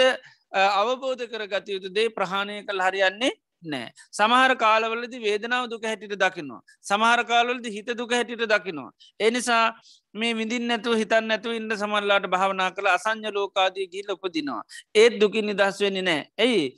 [0.52, 3.92] අවබෝධ කරගත යුතු දේ ප්‍රහණය කළ හරියන්නේ නෑ.
[4.12, 6.62] සමහර කාලවලදි වේදනාව දුක හැටිට දකිනවා.
[6.82, 8.92] සමහර කාලවලද හිත දුක හැටිට දකිනවා.
[9.20, 9.74] එනිසා
[10.14, 14.62] මේ විදිින් නැතුව හිතන් නැතුව ඉන්න සමල්ලාට භාවනා කළ අසං්‍ය ලෝකාදී ගිල් උපදිනවා.
[14.96, 16.22] ඒත් දුකින් නිදස් වෙන්නේ නෑ.
[16.38, 16.78] ඇයි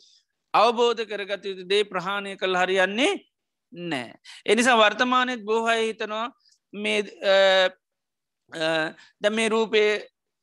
[0.54, 3.12] අවබෝධ කරගත යුතු දේ ප්‍රහණය කළ හරියන්නේ
[3.74, 4.13] නෑ.
[4.46, 6.32] එනිසා වර්තමානයත් බොහය හිතනවා
[6.74, 7.02] මේ
[9.22, 9.92] ද මේ රූපේ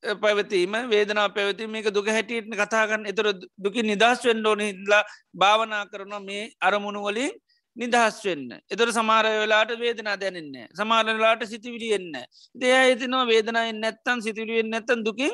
[0.03, 5.03] පැවතීම වේදනා පැවති මේක දුක හැටියට කතාගන්න එතර දුකි නිදහස් වෙන්ඩ ඕන හිදලා
[5.35, 7.33] භාවනා කරනවා මේ අරමුණු වලින්
[7.77, 8.51] නිදහස් වෙන්න.
[8.71, 10.55] එතර සමාරය වෙලාට වේදනා දැනන්න.
[10.75, 12.15] සමාරලාට සිතිවිලියෙන්න.
[12.55, 15.33] දෙය ඇතිනවා වේදනයි නැත්තන් සිතිවිලියෙන් නැත්තන් දුකින්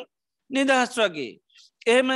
[0.51, 1.31] නිදහස් වගේ.
[1.87, 2.11] එහෙම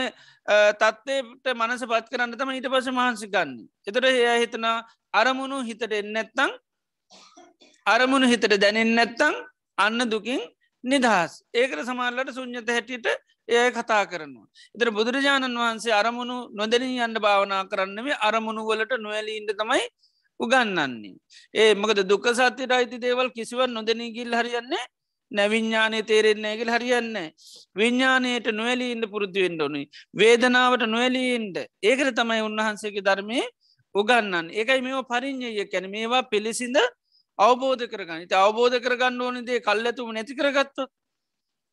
[0.81, 3.59] තත්වයට මනස පත් කරන්න තම ඊට පස මහන්සි ගන්න.
[3.87, 4.77] එතට එය හිතනා
[5.15, 6.53] අරමුණු හිතට එන්නැත්තං
[7.87, 9.35] අරමුණු හිතට දැනෙන් නැත්තං
[9.79, 10.43] අන්න දුකින්
[10.87, 13.07] නිදහස් ඒකට සමාල්ලට සුඥත හැටියට
[13.49, 14.47] ඒ කතා කරනවා.
[14.75, 19.85] එතර බුදුරජාණන් වහන්සේ අරමුණු නොදැනී අන්න භාවනා කරන්නවේ අරමුණු වලට නොවැලීන්ට තමයි
[20.41, 21.15] උගන්නන්නේ.
[21.55, 24.85] ඒ මකද දුක සත්‍යයට අයිති දේවල් කිසිවන් නොදැනී ගිල් හරියන්නේ
[25.31, 27.15] නැවිඤ්ඥානය තේරෙන්නේගල් හරියන්න.
[27.77, 29.83] විඤ්ඥානයට නොවැලීන්ට පුරුද්ධුවෙන්ට ඕනි.
[30.15, 33.41] වේදනාවට නොවැලීන්ට ඒකට තමයි උන්වහන්සේගේ ධර්මය
[33.95, 36.79] උගන්නන්න ඒකයි මෙ පරිින්්ඥය කැන මේවා පිළිසිඳ
[37.39, 40.87] අවබෝධ කරගන්න ති අවබෝධ කරගන්න ඕනදේ කල් ඇතුම නැති කරගත්තු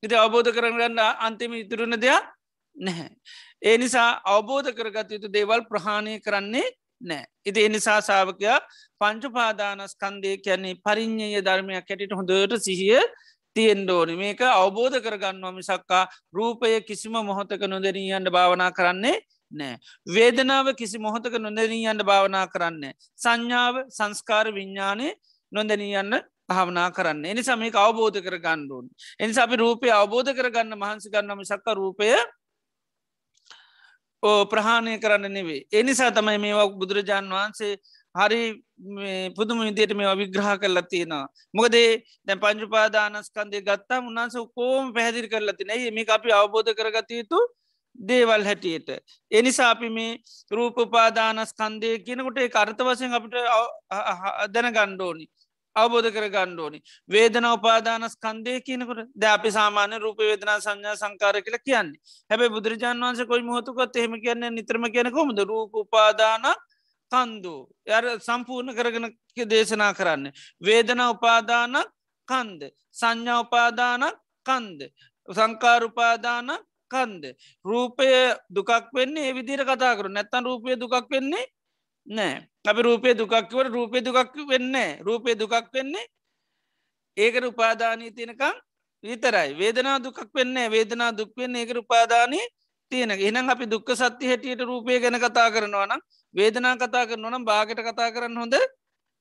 [0.03, 2.23] ඉති අවබෝධ කරගන්න අන්තිම ඉතුරුණ දෙයක්
[2.77, 3.09] නැහැ.
[3.61, 6.67] ඒ නිසා අවබෝධ කරගත යුතු දේවල් ප්‍රහාණය කරන්නේ
[7.01, 7.25] නෑ.
[7.45, 8.59] ඉති එනිසා සාාවකයා
[9.01, 12.99] පංචුපාදානස්කන්දය කියන්නේ පරිින්්ඥය ධර්මයක් හැටිට හොඳට සිහිය
[13.55, 19.17] තියෙන්ඩෝනි මේක අවබෝධ කරගන්නවා මිසක්කා රූපය කිසිම මොහොතක නොදැනීයන්ට භාවනා කරන්නේ
[19.51, 19.77] නෑ.
[20.07, 22.93] වේදනාව කිසි මොහොතක නොදැනීයන්ට භාවනා කරන්නේ.
[23.15, 25.07] සංඥාව සංස්කාර විඤ්ඥානය
[25.53, 26.13] නොදැනී යන්න
[26.49, 27.25] භාවනා කරන්න.
[27.25, 28.87] එනි සමක අවබෝධ කර ගණ්ඩුවන්
[29.19, 32.09] එනි අපි රූපය අවබෝධ කරගන්න මහන්සි ගන්නම සක්ක රූපය
[34.23, 37.73] ඕ ප්‍රහාණය කරන්න නෙවේ එනිසා තමයි මේවා බුදුරජාණන් වහන්සේ
[38.15, 38.41] හරි
[39.31, 41.25] පුදුම විදියට මේ විග්‍රහ කරලා තියෙනවා.
[41.53, 41.89] මොකදේ
[42.27, 47.39] දැ පංචුපාදානස්කන්දය ගත්තා උන්හන්ස කෝම පැහැදිරි කරලා තින මේ අපි අවබෝධ කරගත යුතු
[47.95, 48.89] දේවල් හැටියට.
[49.31, 50.17] එනිසා අපි මේ
[50.51, 53.35] රූපපාදානස්කන්දය කියනකොට අර්ථ වසයෙන් අපිට
[54.53, 55.25] දැන ගණ්ඩෝනි.
[55.75, 61.57] අවබෝධ කර ගණ්ඩෝනි වේදන උපාදානස් කන්දය කියනකට ද අපි සාමාන්‍ය රූප වේදනා සංඥා සංකාර කියල
[61.59, 61.99] කියන්නේ.
[62.29, 66.45] හැබැ බුදුරජාන් වන්ස කොයි මොහොතුකත් එහෙම කියන්න නිත්‍රම කියන කොමද රූප උපාදාන
[67.11, 67.55] කන්දු.
[67.85, 69.09] ය සම්පූර්ණ කරගෙන
[69.49, 70.31] දේශනා කරන්න.
[70.61, 71.75] වේදනා උපාදාන
[72.27, 72.61] කන්ද.
[72.91, 74.03] සංඥා උපාදාන
[74.45, 74.89] කන්ද.
[75.27, 76.49] සංකාරුපාදාන
[76.91, 77.23] කන්ද.
[77.65, 78.07] රූපය
[78.49, 81.45] දුකක් වෙන්නේ ඒ විදිර කතා කරු නැත්තන් රූපය දුකක් වෙන්නේ
[82.05, 86.05] නෑ අපි රූපය දුකක්වට රූපය දුකක් වෙන්න රූපය දුකක් වෙන්නේ
[87.17, 88.55] ඒකට උපාදානී තියෙනකම්
[89.03, 89.49] විතරයි.
[89.53, 92.45] වේදනා දුකක් වෙන්න වේදනා දුක්වෙන්න ඒකට උපාදානී
[92.91, 96.01] තියෙන එනම් අපි දුක්ක සත්‍ය හැටියට රූපය ගැන කතා කරනවා නම්
[96.35, 98.55] වේදනා කතා කරනවනම් බාගට කතා කරන්න හොඳ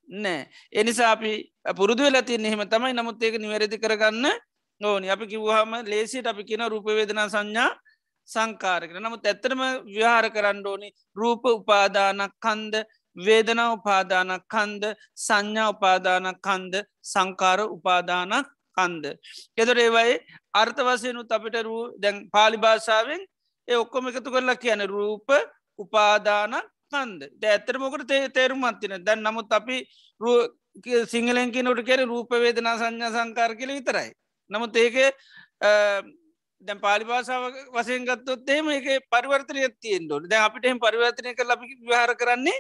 [0.09, 1.33] නෑ එනිසා අපි
[1.77, 2.93] පුරුදු වෙලතින් එහෙම තමයි.
[2.93, 4.27] නමුත් ඒක නිවැරදි කරගන්න
[4.81, 5.11] ඕනි.
[5.11, 7.71] අපි කිව්හම ලේසිට අපි කියන රූපවේදනා සංඥා
[8.29, 12.85] සංකාරකර නමුත් ඇත්තරම විහාර කරන්න ඕනි රූප උපාදානක් කන්ද
[13.17, 18.47] වේදනා උපාදානක් කන්ද සංඥා උපාදානක් කන්ද සංකාර උපාදානක්
[18.77, 19.05] කන්ද.
[19.57, 20.15] එදර ඒවයි
[20.55, 23.23] අර්ථ වසයනුත් අපිට රූ දැන් පාලි භාෂාවෙන්
[23.69, 25.29] ඒ ඔක්කොම එකතු කරලා කියන රූප
[25.79, 26.55] උපාදාන
[26.93, 29.77] කන්ද ඇත්තර මොකට තේ තේරුමත්තින දැන් නමුත් අපි
[31.07, 34.11] සිංහලෙන්කි නොට කෙර රූපවේදනා සංඥා සංකාර කියල විතරයි.
[34.51, 34.97] නමුත් ඒක
[36.63, 41.75] දැ පාලි භාසාාව වසයෙන් ගත්තොත් එම එක පරිවර්තනය තියෙන්ඩෝට දැ අපිට එම පරිවර්තනය කර ලි
[41.83, 42.59] විහාර කරන්නේ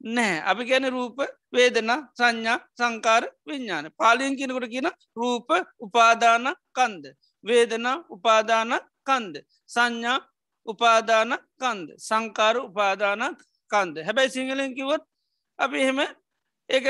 [0.00, 1.18] නෑ අපි ගැන රූප
[1.52, 7.04] වේදනා සංඥා සංකාර විඤ්ඥාන පාලියෙන් කෙනකොට කියන රූප උපාදාන කන්ද.
[7.44, 8.72] වේදනා උපාදාන
[9.06, 9.34] කන්ද.
[9.66, 10.18] සංඥා
[10.66, 11.88] උපාදාන කන්ද.
[11.98, 13.36] සංකාර උපාදාන
[13.70, 13.96] කන්ද.
[14.06, 15.02] හැබැයි සිංහලෙන් කිවොත්
[15.58, 16.00] අපි එහෙම
[16.70, 16.80] ඒ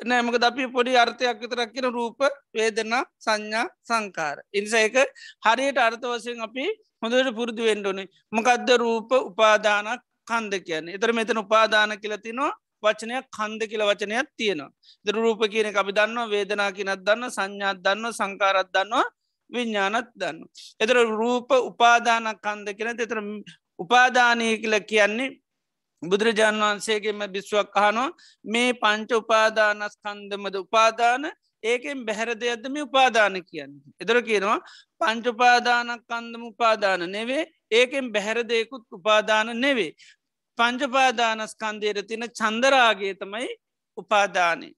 [0.00, 2.20] නෑමක අපි පොඩි අර්ථයක් විතරක් කියෙන රූප
[2.54, 4.36] වේදනා සංඥා සංකාර.
[4.52, 4.96] ඉනිස එක
[5.44, 6.64] හරියට අර්ථ වසයෙන් අපි
[7.02, 13.82] හොඳට පුරුදු වෙන්ඩෝනේ මොකක්ද රූප උපාදානක් කන්ද කියන්න එතර මෙතන උපාදාන කියලතිනවා වචනයක් කන්ද කියල
[13.82, 14.70] වචනයක් තියෙනවා.
[15.04, 19.04] ද රූප කියන අපි දන්න වේදනා කියනත් දන්න සංඥාත් දන්න සංකාරත් දන්නවා
[19.50, 20.38] විඤ්ඥානත් දන්න.
[20.80, 23.20] එතර රූප උපාදානක් කන්ද කියෙන එතර
[23.78, 25.30] උපාදානය කියල කියන්නේ
[26.02, 28.08] බුදුරජාන් වහන්සේගේම බිස්්වක් අහනෝ
[28.44, 31.30] මේ පංච උපාදානස්කන්දමද උපාදාන
[31.62, 33.72] ඒකෙන් බැහැර දෙයක්ද මේ උපාදාන කියන්න.
[34.02, 34.58] එදර කියනවා
[35.00, 39.92] පංචුපාදානක් කන්දම උපාදාන නෙවේ ඒකෙන් බැහැර දෙයකුත් උපාදාන නෙවේ.
[40.58, 43.48] පංචපාදානස්කන්දයට තින චන්දරාගේ තමයි
[43.98, 44.68] උපාදානය.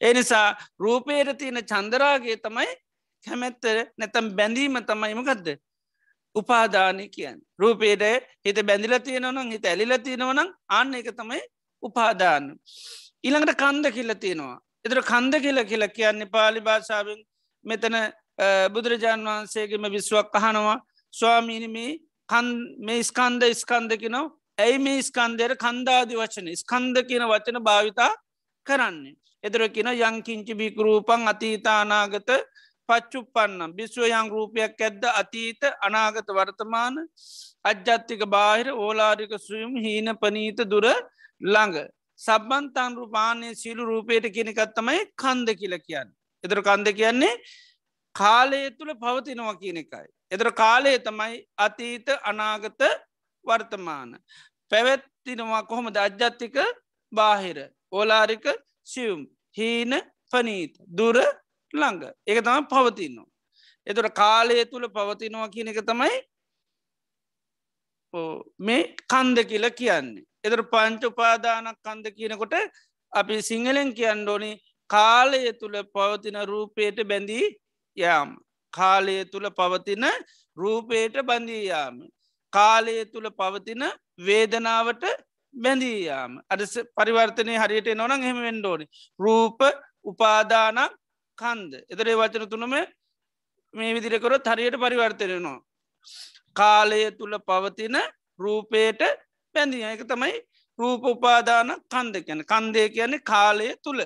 [0.00, 2.70] එනිසා රූපේර තියෙන චන්දරාගේ තමයි
[3.24, 5.48] කැමැත්තර නැතම් බැඳීම තමයිමකක්ද
[6.36, 8.04] උපාදානය කියන් රූපේට
[8.44, 11.40] හිත බැඳිල තියෙනවනම් හිත ඇලිල තියෙනවනම් අන්න එක තමයි
[11.82, 12.44] උපාදාන.
[13.24, 14.58] ඊළඟට කන්ද කියල්ල තියෙනවා.
[14.84, 17.20] එතර කන්ද කියල කියල කියන්නේ පාලි භාෂාවෙන්
[17.64, 17.96] මෙතන
[18.74, 20.78] බුදුරජාණන් වහන්සේගේම විශ්වක් අහනවා
[21.14, 21.90] ස්වාමීනිමේ
[22.80, 24.26] මේ ස්කන්ද ස්කන්දකිනෝ
[24.58, 28.12] ඇයි මේ ස්කන්දයට කන්දාදි වචන ස්කන්ද කියන වචන භාවිතා
[28.66, 29.14] කරන්නේ.
[29.44, 32.30] එතර කියන යංකිංචි බිකරූපන් අතීතානාගත
[32.88, 36.96] පච්චුපන්නම් බිස්වයං රූපයක් ඇද්ද අතීත අනාගත වර්තමාන
[37.64, 40.86] අජ්ජත්තික බාහිර ඕලාරික සුයම් හීන පනීත දුර
[41.44, 41.76] ළඟ
[42.20, 46.08] සබන්තන් රූපානය සිලු රූපයට කෙනෙකත්තමයි කන්ද කියල කියන්න.
[46.44, 47.40] එතර කන්ද කියන්නේ
[48.14, 50.06] කාලය තුළ පවතිනවා කියන එකයි.
[50.34, 52.82] එතර කාලය තමයි අතීත අනාගත
[53.44, 54.10] වර්තමාන.
[54.72, 56.56] පැවැත්තිනවා කොහොමද අජ්ජත්තික
[57.12, 57.58] බාහිර
[57.92, 58.46] ඕලාරික
[58.84, 59.20] සියුම්
[59.56, 59.92] හීන
[60.32, 61.16] පනීත දුර
[61.74, 63.30] ළඟ ඒක තම පවතින්නවා.
[63.86, 66.14] එතුට කාලය තුළ පවතිනවා කියන එක තමයි
[68.58, 70.24] මේ කන්ද කියල කියන්නේ.
[70.44, 72.54] එතර පංච උපාදානක් කන්ද කියනකොට
[73.12, 74.50] අපි සිංහලෙන් කියන්න ඕනි
[74.90, 77.46] කාලය තුළ පවතින රූපයට බැඳී
[77.96, 78.30] යාම.
[78.76, 80.04] කාලය තුළ පවතින
[80.56, 81.96] රූපයට බඳීයාම.
[82.52, 83.84] කාලය තුළ පවතින
[84.18, 85.04] වේදනාවට
[85.54, 86.32] බැඳීයාම.
[86.50, 86.60] අද
[86.96, 88.86] පරිවර්තනය හරියට නොන හෙම වෙන්ඩෝනි.
[89.20, 89.60] රූප
[90.04, 90.92] උපාදානක්
[91.38, 91.72] කන්ද.
[91.92, 92.74] එතරේ වචන තුනම
[93.74, 95.58] මේ විදිරකොරොත් හරියට පරිවර්තනයනවා.
[96.56, 97.96] කාලය තුළ පවතින
[98.40, 99.02] රූපයට
[99.54, 100.34] පැඳිය එක තමයි
[100.78, 104.02] රූප උපාදාන කන්ද කියන කන්දය කියන්නේ කාලය තුළ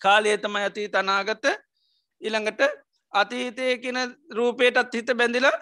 [0.00, 1.44] කාලය තමයි අතී තනාගත
[2.20, 2.62] ඉළඟට
[3.14, 3.98] අතීතය කියන
[4.38, 5.56] රූපයටත් හිත බැඳිලා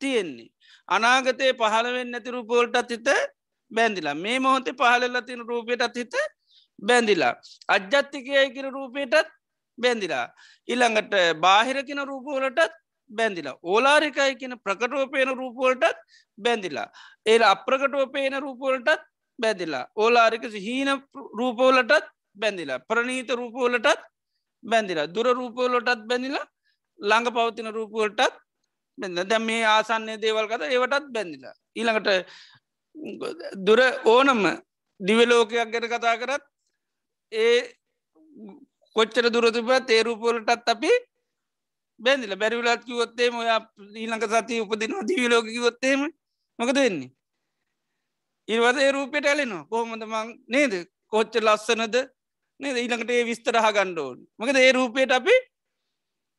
[0.00, 0.50] තියෙන්නේ.
[0.88, 3.08] අනාගතයේ පහළවෙන් නැති රූපෝල්ටත් හිත
[3.70, 6.14] බැඳිලා මේ මොහොතේ පහලල්ල තින රූපයටත් හිත
[6.78, 7.34] බැඳිලා.
[7.68, 9.28] අජ්ජත්තිකයයි කිර රූපයටත්
[9.78, 10.26] බැඳිලා.
[10.68, 12.72] ඉළඟට බාහිරකින රූපෝලටත්
[13.10, 13.58] බැඳිලා.
[13.62, 15.96] ඕලාරිකයි කියන ප්‍රකටෝපේන රූපෝලටත්
[16.38, 16.88] බැඳිලා.
[17.26, 19.06] ඒ අප්‍රකටෝපේන රූපෝලටත්
[19.38, 19.86] බැඳිලා.
[19.96, 20.88] ඕලාරික හීන
[21.40, 22.80] රූපෝලටත් බැඳිලා.
[22.80, 24.04] ප්‍රනීත රූපෝලටත්
[24.62, 25.06] බැඳිලා.
[25.14, 26.46] දුර රූපෝලටත් බැඳිලා
[27.00, 28.34] ළඟ පවතින රූපුවලටත්
[28.98, 31.54] බැඳ දැ මේ ආසන්නේ දේවල් කත ඒවටත් බැඳිලා.
[31.76, 32.08] ඊළඟට
[33.66, 34.42] දුර ඕනම
[35.00, 36.44] දිවලෝකයක් ගැට කතා කරත්
[37.32, 37.58] ඒ
[38.96, 40.92] කොච්චර දුරතිබ තේරූපොලටත් අපි
[42.00, 42.36] බැඳිල.
[42.36, 43.48] බැරිවිලත් කිවොත්තේම ඔය
[43.94, 46.00] ඊළඟ සති උපදිනවා දිවිලෝක කිවොත්තේම
[46.58, 47.12] මොකද වෙන්නේ.
[48.48, 49.66] ඉවද ඒ රූපයට ඇලෙනවා.
[49.70, 50.72] කොහොමද මං නේද?
[51.12, 51.96] කොච්ච ලස්සනද?
[52.60, 52.76] නේද?
[52.76, 55.36] ඊළඟට ඒ විස්තරහ ගණ්ඩෝන් මකද ඒ රූපයට අපි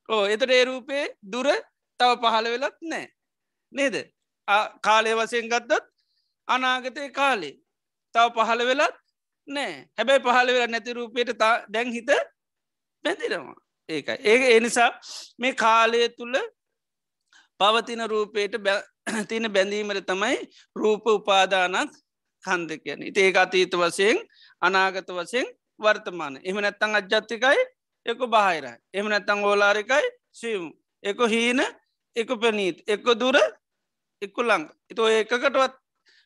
[0.09, 1.47] ඕ එතට ඒ රූපේ දුර
[1.99, 3.05] තව පහළ වෙලත් නෑ.
[3.73, 3.95] නේද?
[4.81, 5.83] කාලය වසයෙන් ගත්තත්
[6.47, 7.55] අනාගතය කාලේ
[8.15, 8.97] තව පහළ වෙලත්
[9.47, 9.73] නෑ.
[9.97, 11.33] හැබැයි පහළ වෙලා නැති රූපයට
[11.69, 12.11] දැන් හිත
[13.03, 13.55] බැඳිනවා.
[13.89, 14.17] ඒකයි.
[14.23, 14.91] ඒ එනිසා
[15.37, 16.37] මේ කාලය තුළ
[17.59, 18.55] පවතින රූපයට
[19.29, 20.37] තින බැඳීමට තමයි
[20.75, 21.91] රූප උපාදානක්
[22.43, 24.19] කන්ද කියන ඉති ඒ අතීත වසයෙන්
[24.61, 25.47] අනාගත වසයෙන්
[25.79, 27.59] වර්තමාන එම නැත්තං අජ්ජත්තිකයි
[28.07, 28.77] එක බාහිරයි.
[28.93, 30.65] එම නැත්තං ඕලාරිකයි සියම්.
[31.03, 31.61] එක හීන
[32.15, 33.37] එක පැනීත් එක දුර
[34.21, 35.73] එක්කු ලංඟ එතෝ ඒකකටවත්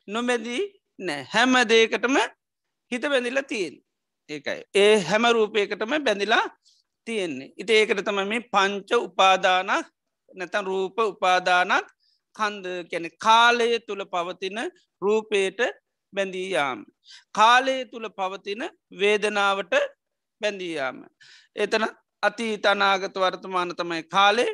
[0.08, 0.63] නොමැදී
[1.00, 1.24] නෑ.
[1.34, 2.17] හැම දේකටම
[2.91, 3.76] හිත බැඳිල තියෙන්
[4.30, 4.62] ඒකයි.
[4.76, 6.46] ඒ හැම රූපයකටම බැඳිලා
[7.08, 7.54] තියෙන්නේ.
[7.58, 9.88] ඉති ඒකට තම මේ පංච උපාදානක්
[10.32, 11.88] නැතන් රූප උපාදානක්
[12.36, 14.60] කන්ද කැන කාලය තුළ පවතින
[15.02, 15.60] රූපයට
[16.13, 16.80] බැඳීයාම.
[17.38, 18.63] කාලය තුළ පවතින
[19.02, 19.74] වේදනාවට
[20.41, 20.97] බැඳීයාම.
[21.56, 21.86] එතන
[22.23, 24.49] අති තනාගත වර්තමාන තමයි කාලේ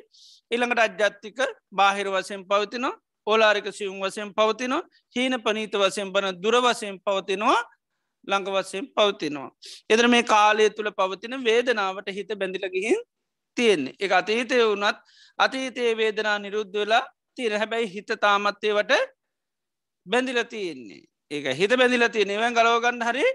[0.52, 1.40] ඉළඟට අජ්ජත්තික
[1.72, 2.96] බාහිර වසයෙන් පවතිනවා.
[3.28, 4.84] ඕලාරික සියුම් වසයෙන් පවතිනවා.
[5.16, 7.60] හීන පනීත වසයෙන් බන දුරවසයෙන් පවතිනවා.
[8.28, 9.50] ළඟ වසයෙන් පවතිනවා.
[9.90, 13.00] එදර මේ කාලය තුළ පවතින වේදනාවට හිත බැඳිලගිහින්
[13.58, 13.96] තියෙන්නේ.
[14.00, 14.98] එක අතීතය වුනත්
[15.40, 17.04] අතීතයේ වේදනා නිරුද්ධ වෙලා
[17.36, 18.92] තිර හැබැයි හිත තාමත්තේවට
[20.06, 21.04] බැඳිල තියෙන්නේ.
[21.32, 23.28] ඒක හිත බැඳිල තියෙන නිවන් ගලෝගන්න හරි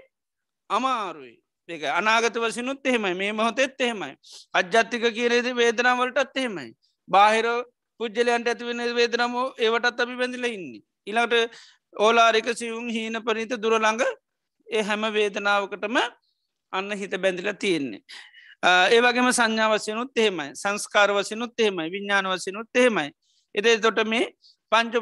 [0.69, 1.42] අමාරුයි.
[1.69, 3.13] ඒක අනාගත වසිනුත් එහෙමයි.
[3.13, 4.15] මේ මොහොතෙත් එහෙමයි.
[4.53, 6.75] අජ්ජත්තික කියරේද වේදනාවලටත් එහෙමයි.
[7.07, 7.47] බාහිර
[7.99, 10.83] පුද්ජලයන්ට ඇතිවෙන වේදනම ඒවටත් අපි බැඳිල ඉන්න.
[11.07, 11.55] ඉළඟට
[11.95, 14.03] ඕලාරික සිවුම් හීන පනිත දුරළඟ
[14.67, 15.97] ඒ හැම වේදනාවකටම
[16.73, 18.01] අන්න හිත බැඳිල තියෙන්නේ.
[18.63, 20.49] ඒවගේම සංඥාවසයනුත් එහෙමයි.
[20.55, 21.87] සංස්කාර වසනුත් එහෙමයි.
[21.89, 23.09] විඤ්ඥාන වසනුත් එහෙමයි.
[23.55, 24.25] එදේ තොට මේ
[24.73, 24.93] පංච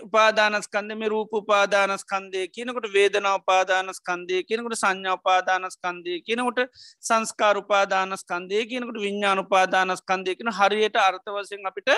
[0.00, 6.60] උපාදානස්කන්ද මේ රූප උපාදානස්කන්දය කියනකට වේදනා උපාදානස්කන්දය කියනකට සංඥා උපාදානස්කන්දය කියනකට
[7.02, 11.90] සංස්කාර උපාදානස්කන්දය කියනකට විඤ්ඥාන උපාදානස්කන්දය කියන හරියට අර්ථවසයෙන් අපිට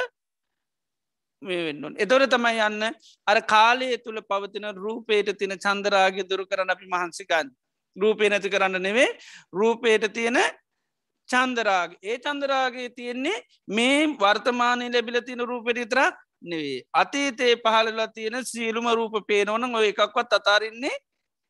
[1.42, 2.86] වෙන්න එතොර තමයි යන්න
[3.26, 7.52] අර කාලය තුළ පවතින රූපේට තින චන්දරාගේ දුරු කරන අපි මහන්සිකන්
[7.96, 9.10] රූපේ නැති කරන්න නෙවේ
[9.52, 10.38] රූපේට තියෙන
[11.28, 18.86] චන්දරාගේ ඒ චන්දරාගේ තියෙන්නේ මේ වර්තමානය ලැබිල තින රූපෙට ඉතරක් නෙවේ අතීතයේ පහලලා තියෙන සියලුම
[18.94, 20.96] රූප පේනවන ඔය එකක්වත් අතාරන්නේ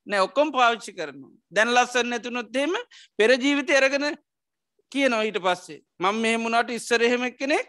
[0.06, 0.20] නෑ.
[0.20, 1.32] ඔක්කොම් පාවිච්චි කරනවා.
[1.52, 2.72] දැන් ලස්සන්න ඇතුනොත්තේම
[3.18, 4.06] පෙරජීවිත අරගෙන
[4.92, 5.80] කියනවා ඊට පස්සේ.
[6.00, 7.66] මං මෙහෙමුණට ඉස්සරහෙම කෙනෙක්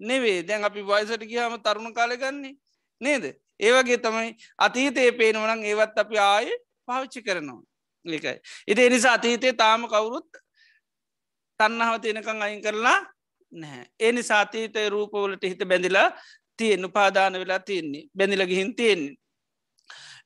[0.00, 2.54] නෙවේ දැන් අපි වයසට ගියාම තරුණ කාලගන්නේ
[3.00, 3.24] නේද?
[3.60, 6.48] ඒවගේ තමයි අතීතයේ පේනවනං ඒවත් අපි ආය
[6.86, 7.62] පාවිච්චි කරනවා.
[8.06, 8.38] ඒකයි.
[8.66, 10.30] ඉති එනිසා අතීතයේ තාම කවුරුත්
[11.60, 12.98] තන්නහව තියෙනකං අයින් කරලා
[13.52, 13.84] නැහැ.
[13.98, 16.08] ඒනි සාතීතය රූපවලට හිත බැඳිලා
[16.60, 19.16] තියෙන උපාදාන වෙලා තියන්නේ බැඳිල ගිහින් තියෙන්නේ.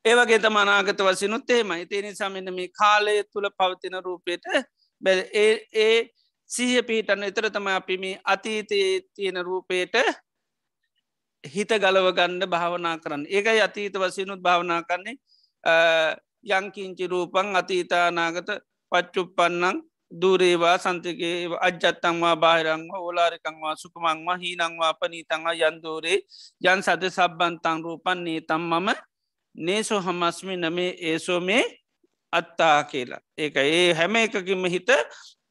[0.05, 4.45] ඒවගේ තම අනාගත වසිනුත් ඒමයි තියනි සමන්න මේ කාලය තුළ පවතින රූපයට
[5.35, 5.97] ඒ
[6.51, 9.97] සීහ පිහිටන්න එතර තම අපි මේ අතීතයේ තියෙන රූපයට
[11.45, 13.27] හිත ගලව ගණ්ඩ භාවනා කරන්න.
[13.29, 15.17] ඒකයි අතීත වසිනුත් භාවනා කරන්නේ.
[16.51, 18.49] යංකින්චි රූපන් අතීතානාගත
[18.93, 19.77] පච්චුප්පන්නන්
[20.15, 26.19] දූරේවා සන්තගේ අජ්ජත්තංවා බාහිරංවා ඕලාරිකංවා සුකමංවා හීනංවා පනීතංවා යන්දෝරේ
[26.65, 28.89] යන් සද සබ්බන්තං රූපන්නේ තම් මම
[29.55, 31.63] නේසෝ හමස්මි නමේ ඒසෝ මේ
[32.33, 34.91] අත්තා කියලා ඒක ඒ හැම එකකින්ම හිත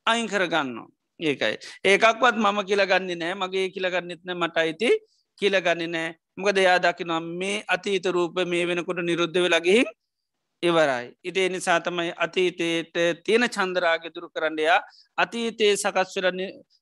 [0.06, 0.88] අයින් කරගන්නවා
[1.20, 4.90] ඒකයි ඒකක්වත් මම කියලගන්නේ නෑ මගේ කියලගන්නෙත්න මට අයිති
[5.40, 9.90] කියලගන්නේ නෑ මොකද එයා දකිනවා මේ අතීත රූප මේ වෙනකොට නිරුද්ධ වෙලගිහින්
[10.64, 11.08] ඉවරයි.
[11.24, 12.96] ඉතිේ නිසා තමයි අතීතයට
[13.26, 14.80] තියෙන චන්දරාග දුරු කරන්නයා
[15.18, 16.28] අතීතයේ සකස්වර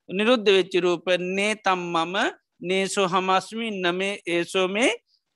[0.09, 2.17] නිරුද්ධ වෙච්චි රූපන්නේ තම් මම
[2.63, 4.91] නේසෝ හමස්මින් නමේ ඒසෝ මේ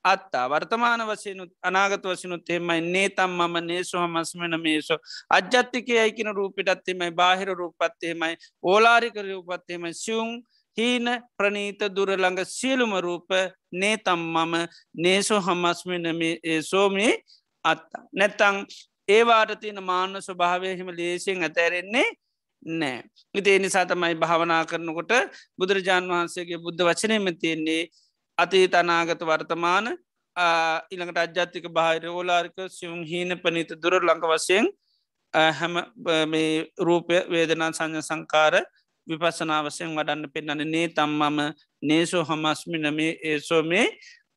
[0.05, 0.45] අත්තා.
[0.45, 7.49] වර්තමාන වසයනුත් අනාගත වසනුත් එෙමයි නේ තම් මම නේසු හමස්මන මේසෝ අජ්ජත්තිකය අයිකන රූපිටත්තෙමයි බාහිර
[7.53, 10.29] රූපත්තේමයි ඕලාරික රූපත්තේමයි සියුම්
[10.77, 13.33] හීන ප්‍රනීත දුරළඟ සියලුම රූප
[13.73, 14.53] නේ තම් මම
[14.97, 16.05] නේසෝ හමස්මින
[16.45, 17.11] ඒසෝමේ
[17.65, 18.03] අත්තා.
[18.13, 18.57] නැත්තං
[19.07, 22.07] ඒවාට තියෙන මාන්න ස්වභාවයහිම ලේසියෙන් ඇතැරෙන්නේ
[22.65, 23.03] නෑ.
[23.35, 25.11] ඉතිේ නිසා තමයි භාවනා කරනකොට
[25.57, 27.83] බුදුරජාණන් වහන්සේගේ බුද්ධ වචනයම තියෙන්නේ
[28.37, 29.85] අතී තනාගත වර්තමාන
[30.91, 34.67] ඉළඟට අජ්ජාතික බාහිර ඕලාරික සිවුම් හීන පනීත දුර ලංක වසයෙන්
[35.53, 35.75] හැම
[36.27, 36.49] මේ
[36.79, 38.55] රූපය වේදනා සංඥ සංකාර
[39.07, 41.39] විපසනාවසයෙන් වඩන්න පෙන්න්නන නේ තම්මම
[41.83, 43.87] නේසෝ හමස්මින මේ ඒසෝ මේ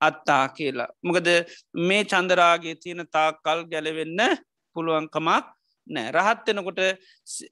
[0.01, 0.91] අත්තා කියලා.
[1.03, 1.29] මොකද
[1.81, 4.21] මේ චන්දරාගේ තියෙන තාකල් ගැලවෙන්න
[4.77, 5.47] පුළුවන්කමක්
[5.87, 6.81] නෑ රහත්වෙනකොට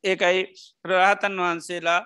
[0.05, 0.41] ඒකයි
[0.85, 2.01] රහතන් වහන්සේලා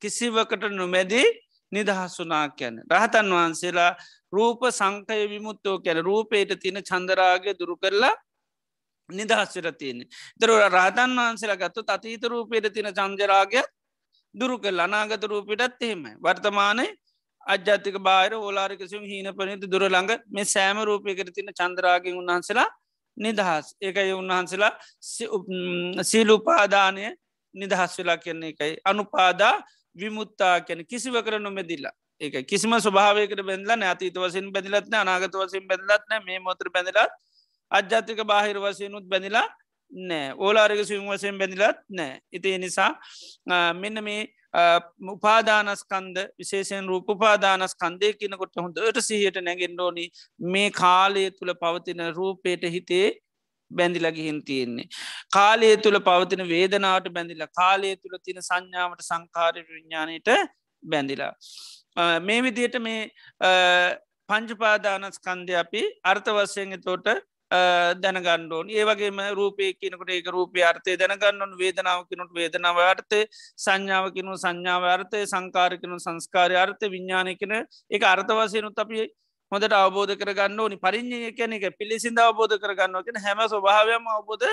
[0.00, 1.26] කිසිවකට නොමැදී
[1.72, 2.82] නිදහස්සුනා කියැන.
[2.88, 3.96] රහතන් වහන්සේලා
[4.32, 8.14] රූප සංකය විමුත්තෝ කැන රූපේට තියෙන චන්දරාගේ දුරු කරලා
[9.10, 10.04] නිදහස්සර තියෙන.
[10.40, 13.66] දර රහතන් වහන්සේලා ගත්තු අතීත රූපේට තින චන්ජරාගයක්
[14.34, 16.16] දුරු කල් අනාගත රූපිටත් එහෙමයි.
[16.18, 16.86] වර්තමානය
[17.46, 22.68] අජ්‍යාතික බාහිර ඕලාරිකසුම් හීන පනිති දුරළඟ මේ සෑම රූපයකට තින චන්ද්‍රාගෙන් උන්හන්සලා
[23.16, 23.66] නිදහස්.
[23.80, 24.72] ඒකයි උන්වහන්සලා
[26.02, 27.04] සීලුපාදානය
[27.54, 28.72] නිදහස් වෙලා කියන්නේ එකයි.
[28.84, 29.54] අනුපාදා
[29.96, 36.38] විමුත්තා කියන කිසිවකර නොමැදිල්ලා ඒක කිසිම ස්වභාවයකට බැඳලා නැතිත වසින් බැඳලත්න අනාගත වසින් බැඳලත්න මේ
[36.40, 37.12] මොතර බැඳලත්
[37.70, 39.46] අජ්‍යාතික බාහිර වසයනුත් බැඳලා
[39.90, 42.90] නෑ ඕලාරික සිම් වසයෙන් බැඳලත් නෑ ඉතිේ නිසා
[43.74, 44.22] මෙන්න මේ
[45.06, 50.06] උපාදානස්කන්ද විශේෂෙන් රූපපාදානස්කන්දය කියනකොට හොඳට සිහියට නැගෙන්ඩෝනි
[50.48, 53.06] මේ කාලය තුළ පවතින රූපයට හිතේ
[53.70, 54.88] බැඳිලගිහින් තියෙන්නේ.
[55.32, 60.28] කාලය තුළ පවතින වේදනාවට බැඳිල කාලය තුළ තින සංඥාවට සංකාරය විඤ්ඥානයට
[60.82, 61.32] බැඳිලා.
[62.20, 63.00] මේ විදියට මේ
[64.28, 67.08] පංචපාදානස්කන්දය අපි අර්ථවස්සයෙන් තෝට
[67.50, 73.20] දැනගණ්ඩෝන් ඒවගේම රූපය කියනකට ඒක රූපය අර්ථය දැනගන්නන් වේදනාවකිනුට වේදනාව අර්ථය
[73.56, 77.54] සංඥාවකිනු සංඥාව අර්ථය සංකාරකනු සංස්කාරය අර්ථය විඤ්ඥානකන
[77.90, 79.06] එක අර්ථවසයනුත් අපි
[79.52, 80.76] හොඳට අවබෝධ කරගන්න ඕනි.
[80.76, 84.46] පරිින්්ඥය කියන එක පිළිසිද අවබෝධ කරගන්නවකෙන හැම ස්වභාවයම අවබෝධ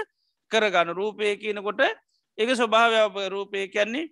[0.51, 0.93] කරගන්න.
[0.93, 1.81] රූපය කියනකොට
[2.37, 4.09] ඒක ස්වභාවය රූපය කියන්නේ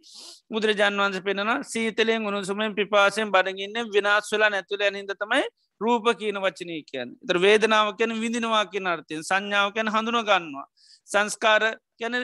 [0.49, 5.45] බුදුරජාන් වන්ස පෙනෙන සීතලයෙන් උණුසුමෙන් පිපාසයෙන් බඩගන්න විනාස්වලා නැතුළ ඇනිද තමයි
[5.81, 7.15] රූප කියන වචනය කියන්න.
[7.27, 10.67] තර වේදනාව කැන විදිනවා කියන අර්ථයෙන් සංඥාව කැන හඳුන ගන්නවා.
[11.09, 11.63] සංස්කාර
[11.99, 12.15] කැන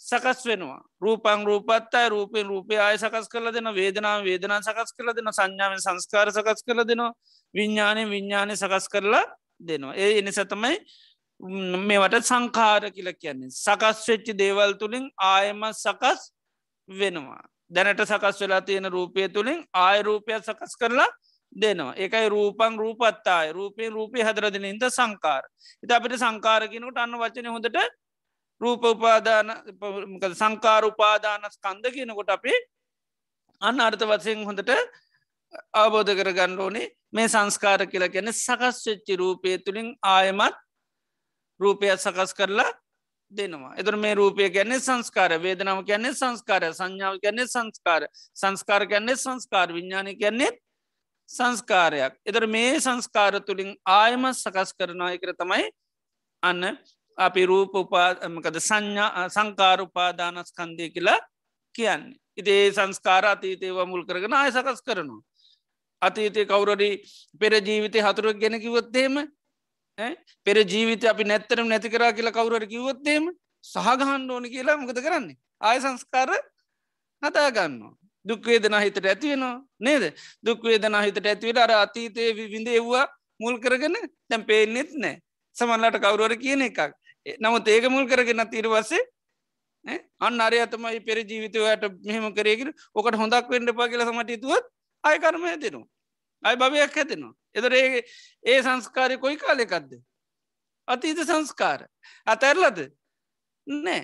[0.00, 0.80] සකස් වෙනවා.
[1.00, 6.28] රූපං රූපත්තයි රූපෙන් රූපය ආය සකස් කල දෙන වේදනාව වේදනා සකස් කල දෙන සංඥාවෙන් සංස්කාර
[6.30, 7.12] සකස් කල දෙනවා.
[7.54, 9.24] විඤ්ඥානය විඤ්ඥානය සකස් කරලා
[9.60, 9.94] දෙනවා.
[9.94, 10.76] ඒ එනිසතමයි
[11.80, 13.50] මේවට සංකාර කියල කියන්නේ.
[13.50, 16.20] සකස් වෙච්චි දේවල් තුළින් ආයම සකස්
[16.88, 17.42] වෙනවා.
[17.70, 21.10] දැනට සකස් වෙලා තියෙන රූපය තුළින් ආය රූපයක් සකස් කරලා
[21.52, 21.94] දෙනවා.
[21.96, 23.52] එකයි රූපන් රූපත්තාය.
[23.52, 25.44] රූපය රූපය හදරදින ඉද සංකාර.
[25.82, 27.78] ඉත අපිට සංකාරකිනකට අන්න වචන හොඳට
[28.60, 29.48] රූප උපාදාන
[30.34, 32.52] සංකාර උපාදාන ස්කන්ද කියනකොට අපි
[33.60, 34.70] අන්න අර්ථ වත්සයෙන් හොඳට
[35.74, 36.92] අවබෝධ කර ගන්න ඕනේ.
[37.12, 40.56] මේ සංස්කාර කියලා ගැන සකස් වෙච්චි රූපය තුළින් ආයමත්
[41.60, 42.70] රූපයක් සකස් කරලා
[43.32, 43.74] දෙනවා.
[43.76, 48.02] එතුර මේ රූපය ගැන්නේ සංස්කාර වේදනාව කියන්නේ සංස්කාර සංඥාව කියන්නේ සංස්කාර
[48.34, 50.50] සංස්කාර කියන්නේ සංස්කාර විඤ්ඥානය කියන්නේ
[51.28, 55.64] සංස්කාරයක් එතර මේ සංස්කාර තුළින් ආයම සකස් කරනවා එකර තමයි
[56.42, 56.62] අන්න
[57.18, 61.20] අපි රූප උපාමකද සංඥා සංකාරුපාදානස්කන්දය කියලා
[61.74, 62.16] කියන්නේ.
[62.36, 65.22] ඉතේ සංස්කාර අතීතයව මුල් කරගෙන ආය සකස් කරනවා.
[66.02, 66.90] අතීතය කවුරඩි
[67.40, 69.14] පෙර ජීවිතය හතුරක් ගැන කිවොත්තේම
[70.44, 73.30] පෙර ජීවිත අපි නැත්තරම් නැති කරා කියලා කවුරට කිවොත්තේම
[73.64, 75.36] සහගහන්න ඕනි කියලා මොකද කරන්නේ.
[75.60, 76.30] ආය සංස්කාර
[77.22, 78.01] නතාගන්න.
[78.24, 80.04] දුක්වේදන හිතට ඇතිවෙනවා නේද?
[80.42, 83.06] දුක්වේදන හිතට ඇතිවට අර අතීතය විඳ එව්වා
[83.40, 83.96] මුල් කරගෙන
[84.28, 85.18] තැම් පේනෙත් නෑ.
[85.56, 86.80] සමල්ලට කවුරුවර කියන එකක්.
[87.38, 89.02] නමුත් ඒක මුල් කරගෙන තීරවස්සේ
[90.20, 94.66] අන්න අරය තමයි පෙර ජීවිතවයට මෙහෙම කරයගෙන ඕකට හොඳක් වෙන්ඩ පා කියල සමටතුවත්
[95.04, 95.88] අයකරම ඇතිනවා
[96.42, 98.02] අයි භවයක් ඇතිනවා එදර ඒ
[98.44, 99.92] ඒ සංස්කාරය කොයි කාලෙකක්ද?
[100.88, 101.86] අතීත සංස්කාර.
[102.26, 102.78] අතැරලද
[103.66, 104.02] නෑ.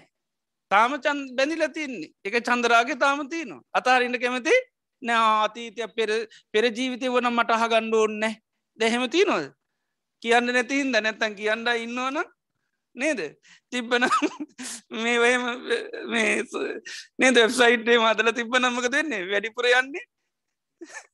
[0.70, 2.12] තාම චන් බැඳිල තින්නේ.
[2.24, 3.62] එක චන්දරාගේ තාම තියනවා.
[3.72, 4.54] අතාරන්න කැමති?
[5.02, 6.10] නෑ අතීතය පෙර
[6.52, 8.40] පෙර ජීවිතය වන මට අහගණ්ඩ ඕන්නෑ
[8.78, 9.52] දැහෙම තියනොද
[10.22, 12.24] කියන්න නැතිහින්ද නැත්තන් කියන්න ඉන්නවනම්
[12.96, 13.20] නේද?
[13.70, 14.08] තිබ්බන
[15.02, 15.44] මේ වයම
[17.18, 20.04] නේද වෙබ්සයිට්ේ මතල තිබ්බ නම්මක දෙන්නේ වැඩිපුර යන්නේ?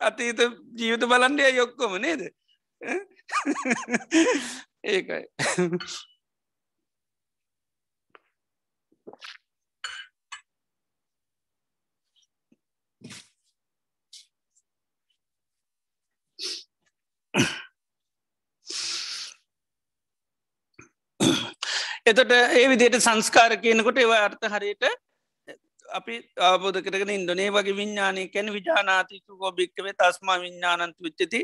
[0.01, 0.41] අතීත
[0.79, 2.33] ජීවිත බලන්ඩය යොක්කොම නේද?
[4.87, 5.25] ඒකයි.
[22.07, 24.85] එතට ඒ විදියට සංස්කාර කියනකොට ඒව අර්ථ හරියට
[25.89, 31.41] අපි ආබෝධ කරගෙන ඉන්දනේ වගේ විඤ්ඥානය කැන විජානාතික ගෝභික්කවේ තස්මා විඤ්ඥානන්ත විච්චති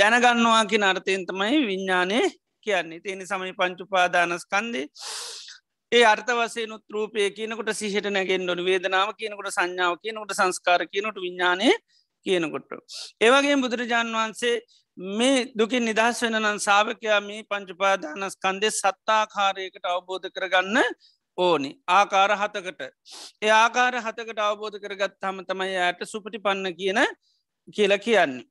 [0.00, 2.20] දැනගන්නවා කිය අර්ථයන්තමයි විඤ්ඥානය
[2.66, 3.00] කියන්නේ.
[3.00, 4.86] තියෙන සමයි පංචුපාදානස්කන්දේ
[5.92, 11.68] ඒ අර්ථ වසේ නුත්‍රූපය කියනකොට සිහිට නැගෙන් ොන වේදනාව කියනකොට සංඥාව කියනකොට සංස්කාර කියනට විඤ්ඥානය
[12.26, 12.70] කියනකොට.
[13.20, 14.56] ඒවගේ බුදුරජාණන් වහන්සේ
[14.98, 20.78] මේ දුකින් නිදහස් වෙන නම් සාාවකයා මේ පංචපාදානස්කන්දේ සත්තාකාරයකට අවබෝධ කරගන්න
[21.38, 22.80] ඕනි ආකාර හතකට
[23.42, 27.00] ඒ ආකාර හතකට අවබෝධ කරගත් හම තමයි යට සුපටි පන්න කියන
[27.74, 28.44] කියලා කියන්නේ.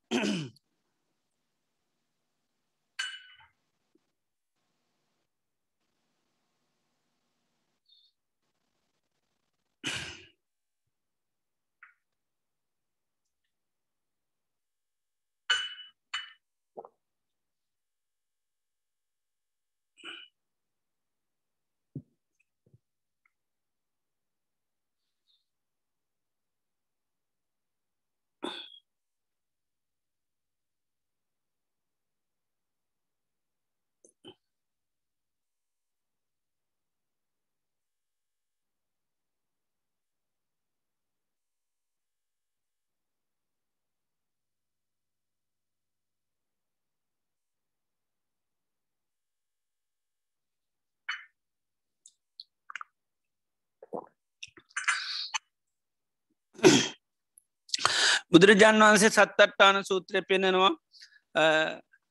[58.32, 60.72] බුදුරජාන් වහන්සේ සත්තට්ටාන සූත්‍රය පෙනෙනවා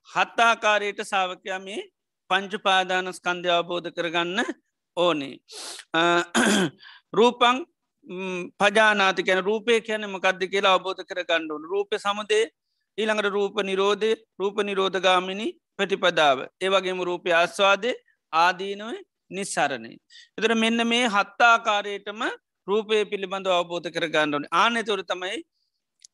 [0.08, 1.80] හත්තාකාරයට සාාවකයා මේ
[2.30, 4.38] පංචුපාදානස්කන්ධය අවබෝධ කරගන්න
[4.96, 5.34] ඕනේ.
[7.18, 7.56] රූපං
[8.60, 12.44] පජානාති කැන රූපය කියන මකක්ද කියලා අවබෝධ කර ගණ්ඩුවන් රූපය සමදේ
[12.98, 14.10] ඊළඟට රූප නිරෝධය
[14.40, 16.38] රූප නිරෝධගාමිනි ප්‍රතිපදාව.
[16.60, 17.92] ඒවගේම රූපය ආස්වාදය
[18.32, 18.88] ආදීනව
[19.30, 19.92] නිස්සරණය.
[20.38, 22.22] එතර මෙන්න මේ හත්තාකාරයටම
[22.68, 25.36] රූපය පිළිබඳ අවබෝධ කර ගණ්ඩුවන ආනෙ තුර තමයි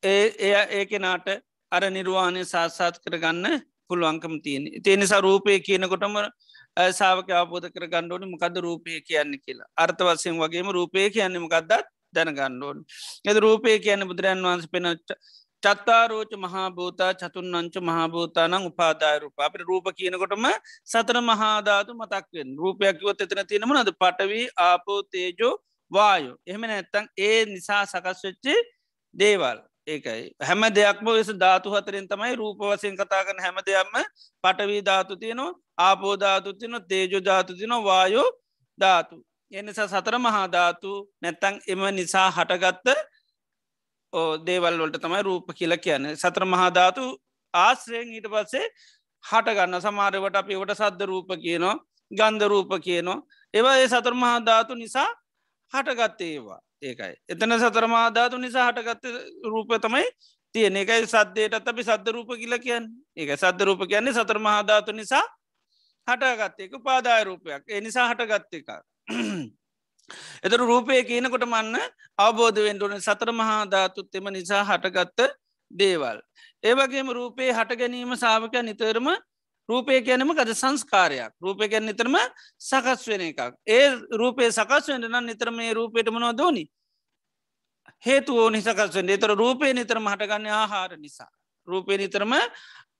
[0.03, 1.27] ඒ එය ඒකෙනාට
[1.71, 3.45] අර නිර්වාණය සාත්සාත් කරගන්න
[3.87, 4.63] පුළුවන්කම තියෙන.
[4.81, 6.17] තියනිසා රූපය කියනකොටම
[6.91, 9.69] සාාවක අවබෝධ කර ගණ්ඩෝනි මොකද රූපය කියන්න කියලා.
[9.77, 11.71] අර්ථ වසයෙන් වගේම රූපය කියන්න මොකක්දත්
[12.13, 12.83] දැනගණ්ඩෝන්.
[13.25, 15.17] එද රූපය කියන්න බුදුරන් වන්ස පෙනට
[15.63, 20.47] චත්තාරෝච මහාභූතා චතුන්නංච මහාභූතානං උපාදායරූප අපට රූප කියනකොටම
[20.85, 25.53] සතර මහාධාතු මතක්වෙන් රූපයක්කිවත් එතන තියෙනම නද පටවී ආපෝ තේජෝ
[25.91, 28.55] වායු එහෙම නැත්තං ඒ නිසා සකස් වෙච්චි
[29.15, 30.31] දේවල් ඒකයි.
[30.41, 33.95] හැම දෙයක්ම වෙස ධාතු හතරෙන් තමයි රූප වසයෙන් කතා කන හැම දෙයක්ම
[34.43, 38.27] පටවී ධාතු තියනවා ආපෝධාතු තියන තේජෝ ධාතු තින වායෝ
[38.79, 39.15] ධාතු.
[39.51, 42.87] එනිසා සතර මහා ධාතු නැත්තං එම නිසා හටගත්ත
[44.41, 46.15] දේවල් වලට තමයි රූප කියල කියන්න.
[46.15, 47.03] සතර මහාධාතු
[47.53, 48.65] ආශ්‍රයෙන් ඊට පස්සේ
[49.23, 51.75] හටගන්න සමාරවට අපි වට සද්ධ රූප කියනවා
[52.11, 53.19] ගන්ධ රූප කියනවා.
[53.53, 55.09] ඒවා ඒ සතර මහාධාතු නිසා
[55.73, 56.61] හටගත්තේ ඒවා.
[56.83, 57.13] ඒකයි.
[57.29, 59.05] එතන සතරමාධාතු නිසා හටගත්ත
[59.45, 60.05] රූප තමයි
[60.55, 62.85] තියෙන එකයි සද්‍යයටත් අපි සද්ධ රූප කියල කියන්න.
[63.17, 65.25] ඒක සද්ධ රූප කියන්නේ සතර මහාධාතු නිසා
[66.07, 67.63] හටගත්තයක පාදාය රූපයක්.
[67.67, 68.69] ඒ නිසා හටගත්ත එක.
[70.45, 71.79] එතර රූපය කියනකොට මන්න
[72.19, 75.33] අවබෝධ වෙන්ඩුවන සතර මහාධාතුත් එම නිසා හටගත්ත
[75.71, 76.19] දේවල්.
[76.63, 79.07] ඒවගේම රූපයේ හට ගැනීම සාාවක නිතරම
[79.69, 81.33] රූපය කියැනම ගද සංස්කාරයක්.
[81.41, 82.15] රූපය ගැන නිතරම
[82.59, 83.41] සකස් වෙන එකක්.
[83.67, 86.65] ඒ රූපය සකස් වෙන නම් නිතර මේ රූපයට මනවා දෝනි
[88.05, 91.31] හේතු ඕනි සකස් වෙන් තර රූපය නිතරම හටගන්න ආහාර නිසා.
[91.67, 92.33] රූපය නිතරම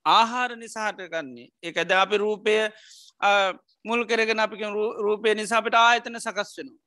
[0.05, 1.49] ආහාර නිසා හටගන්නේ.
[1.63, 2.55] ඒක ඇද අපි රූපය
[3.85, 4.55] මුල් කරගෙන අපි
[4.99, 6.79] රූපය නිසාපට ආයතන සකස් වෙනවා.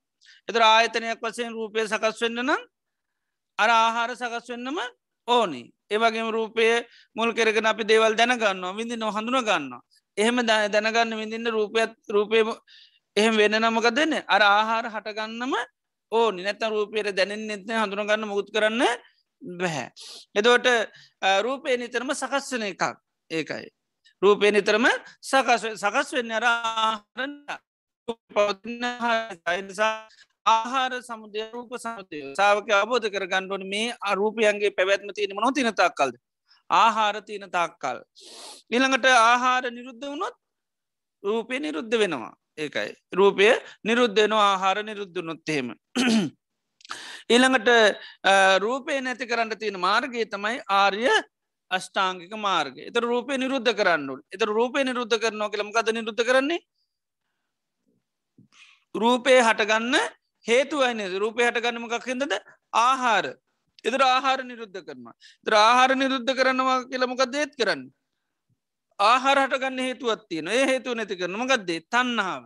[0.49, 2.61] එතර ආයතනයක් වසයෙන් රූපය සකස් වෙන්න නම්
[3.59, 4.79] අර ආහාර සකස් වෙන්නම
[5.27, 5.61] ඕනි.
[5.89, 6.65] ඒවගේම රූපය
[7.15, 9.73] මුල් කරගෙන අපි දේවල් දැනගන්න විදි නො හඳුන ගන්න
[10.17, 12.43] එහෙම දැනගන්න විඳින්න රූපයත් රූපය
[13.15, 15.53] එහෙම වෙන නමක දෙන්න අර ආහාර හටගන්නම
[16.11, 18.83] ඕ නිනැත රූපයට දැනෙන් නෙත්න හඳුනගන්න මුත් කරන්න
[19.41, 19.87] බැහැ.
[20.35, 20.67] එදවට
[21.43, 22.83] රූපය නිතරම සකස්වන එකක්.
[23.31, 23.67] ඒකයි.
[24.21, 24.85] රූපය නිතරම
[25.21, 26.45] සකස් සකස් වෙන්න අර
[29.61, 30.07] නිසා
[30.47, 36.15] ආහාර සමුදය රූප සමුදය සාාවක අබෝධ කර ගණ්ඩුවන මේ අරූපයන්ගේ පැවැත්ම තියෙන මනො තින තාක්කල්ද
[36.69, 38.01] ආහාර තියන තාක්කල්.
[38.69, 40.35] ඉළඟට ආහාර නිරුද්ධ වුණොත්
[41.23, 42.91] රූපය නිරුද්ධ වෙනවා ඒකයි.
[43.13, 43.47] රූපය
[43.83, 45.73] නිරුද්ධනවා ආහාර නිරුද්ධ නොත්තහෙම.
[47.29, 47.69] ඊළඟට
[48.59, 51.07] රූපය නැති කරන්න තියෙන මාර්ගය තමයි ආර්ය
[51.71, 56.59] අෂ්ටාංගික මාර්ග එත රූපය නිරුද්ධ කරන්නු එත රූපය නිරුද්ධ කරනවා කියලම කද නිරුද්ධ කරන්නේ
[58.95, 59.95] රූපය හටගන්න
[60.47, 62.33] හේතුවයින රූපය හටගන්නමකක්හිදද
[62.73, 63.25] ආහාර.
[63.85, 65.15] එදර ආහාර නිරුද්ධ කරනවා.
[65.45, 67.81] ත්‍ර ආහාර නිරුද්ධ කරනවා කියලමක දේත් කරන්න?
[68.99, 72.43] ආහාර හටගන්න හේතුවත්තියන ඒ හේතු නැති කරනමගත්දේ තන්නාව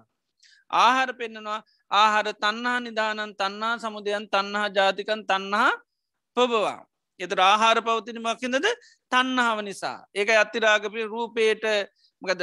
[0.72, 1.60] ආහාර පෙන්න්නනවා
[1.92, 5.72] ආහාර තන්නා නිධානන් තන්නා සමුදයන් තන්නහා ජාතිකන් තන්නහා
[6.38, 6.80] පොබවා
[7.20, 8.68] එත ආහාර පවතිනමක්කිඳද
[9.12, 9.98] තන්නාව නිසා.
[10.16, 11.66] ඒක අත්තිරාගපි රූපයට
[12.22, 12.42] මකද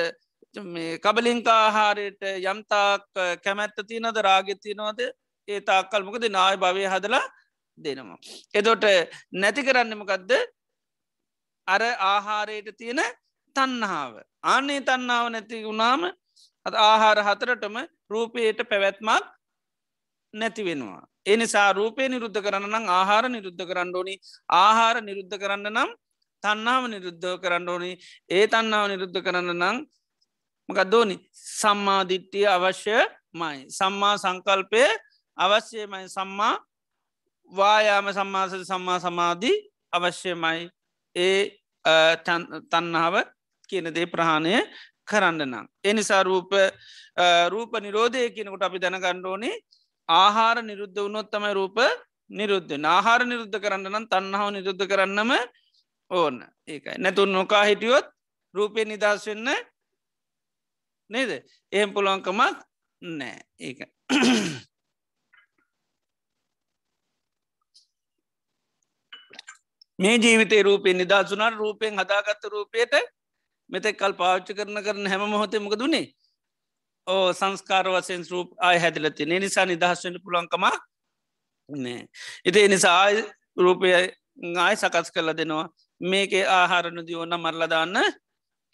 [1.04, 3.04] කබලින්කාආහාරයට යම්තාක්
[3.44, 5.00] කැමැත්ත තියනද රාගෙත්තිනවද
[5.48, 7.24] ඒ තාක්කල් මොකද නාය භවය හදලා
[7.78, 8.18] දෙනවා.
[8.54, 8.84] එදොට
[9.32, 10.32] නැති කරන්නමකදද
[11.68, 13.00] අර ආහාරයට තියෙන
[13.56, 14.14] තන්නහාාව.
[14.44, 16.02] ආනේ තන්නාව නැති වුණාම
[16.66, 17.76] අ ආහාර හතරටම
[18.10, 19.24] රූපයට පැවැත්මක්
[20.34, 21.02] නැති වෙනවා.
[21.26, 24.14] එනිසා රූපය නිරුද්ධ කරන්න නම් ආහාර නිරුද්ධ කරන්න ඕනි
[24.54, 25.90] ආහාර නිරුද්ධ කරන්න නම්
[26.42, 27.90] තන්නාව නිරුද්ධ කරන්න ඕනි
[28.30, 29.76] ඒ තන්නාව නිරුද්ධ කරන්න නම්
[30.68, 31.16] මකදෝනි
[31.58, 32.96] සම්මාධිට්ටිය අවශ්‍ය
[33.32, 33.58] මයි.
[33.70, 34.82] සම්මා සංකල්පය
[35.38, 36.06] අවශ්‍යමයි.
[36.16, 36.54] සම්මා
[37.52, 39.56] වායාම සම්මාස සම්මා සමාධී
[39.92, 40.68] අවශ්‍යමයි.
[41.16, 41.40] ඒ
[42.70, 43.14] තන්නාව
[43.70, 44.52] කියන දේ ප්‍රහාණය
[45.08, 45.66] කරන්න නම්.
[45.84, 46.52] එනිසා රූප
[47.52, 49.54] රූප නිරෝධය කියනකොට අපි දැනගණ්ඩෝනේ
[50.08, 51.78] ආහාර නිරුද්ධ වුණොත් තමයි රූප
[52.30, 55.32] නිරුද්ධ ආහාර නිරුද්ධ කරන්න නම් තන්නාව නිරුද්ධ කරන්නම
[56.10, 56.36] ඕන්න
[56.66, 56.96] ඒකයි.
[56.98, 58.06] නැතුන් නොකා හිටියොත්
[58.54, 59.48] රූපය නිදහස් වෙන්න
[61.10, 61.30] නේද?
[61.72, 62.56] එහෙම පුළුවන්කමක්
[63.02, 63.80] නෑ ඒක.
[69.98, 72.94] මේ ජීවිතේ රූපය නිදහසුනාට රූපයෙන් හදාගත්ත රූපයට
[73.70, 76.06] මෙතෙක් කල් පාච්චි කරන කරන හැම මොහොතමක දුන්නේ
[77.06, 80.64] ඕ සංස්කාර වසයෙන් රූප ආය හැදිලති නිසා නිදහස්වට පුළන්කමක්
[81.70, 82.00] නෑ
[82.44, 83.16] ඉති නිසා ආය
[83.56, 83.88] රූපය
[84.56, 85.68] ආය සකස් කරල දෙනවා.
[86.00, 87.96] මේකේ ආහාරණ දියෝන්න මරලදාන්න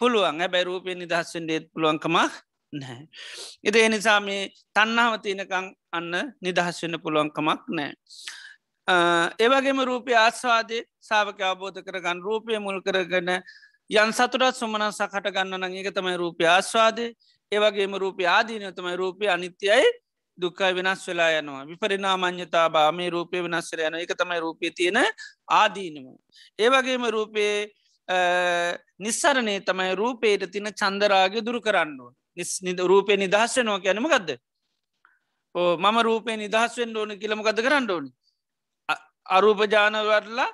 [0.01, 0.41] පුළුවන්.
[0.41, 2.33] ඇබැයි රූපය නිදහස්වෙන් දේත් පුළුවන්කමක්
[2.73, 3.03] නෑ.
[3.63, 7.93] ඉති එනිසා මේ තන්නාව තියනකං අන්න නිදහස් වෙන්න පුළුවන්කමක් නෑ.
[8.89, 13.41] ඒවගේම රූපය ආස්වාදය සාාවක අවබෝධ කරගන්න රූපය මුල් කරගන්න
[13.91, 17.13] යන් සතුරත් සුමන සකට ගන්න නංඒක තමයි රූපය ආස්වාදය
[17.53, 19.85] ඒවගේම රූපය ආදීනය තමයි රූපය අනිත්‍යයි
[20.39, 21.65] දුක්කයි වෙනස් වෙලා යනවා.
[21.65, 25.01] විපරිනා මං්‍යතා බා මේ රූපය වෙනස්සර යන එක තමයි රූපය තියෙන
[25.49, 26.13] ආදීනම.
[26.59, 27.71] ඒවගේම රූපයේ
[28.99, 32.13] නිස්සරණය තමයි රූපයට තින චන්දරාග දුරු කරන්නවා
[32.63, 34.37] නිද රූපය නිදහස්වනවා කියනම ගදද
[35.55, 38.11] ඕ මම රූපය නිදහස්වෙන් ඕන කියලම ගද කරන්න ඕනි?
[39.27, 40.51] අරූපජානවරලා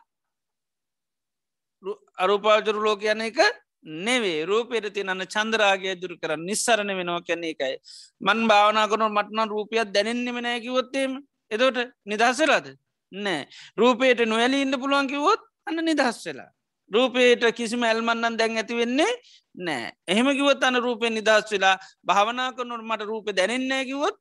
[2.16, 3.38] අරූපාජරු ලෝක යන එක
[3.84, 7.76] නෙවේ රූපයට තිනන්න චන්ද්‍රාගේ දුරු කරන්න නිස්සරණ වෙනවා කැන්නේ එකයි.
[8.20, 11.12] මන් භාවනා කනු මටන රූපයක් දැනෙන්නෙම නෑකිවොත්තේම
[11.50, 12.66] එදෝට නිදහසලාද
[13.12, 13.48] නෑ.
[13.76, 16.50] රූපයට නොවැලි ඉන්න පුළුවන් කිවොත් අන්න නිදහස් වෙලා.
[16.90, 19.12] රූපයට කිසිම ඇල්මන්නන් දැන් ඇති වෙන්නේ
[19.56, 19.92] නෑ.
[20.06, 24.16] එහෙම කිවොත් අන රූපය නිදහස් වෙලා භාවනා කරනුට මට රූප දැනෙන්නේ කිවොත්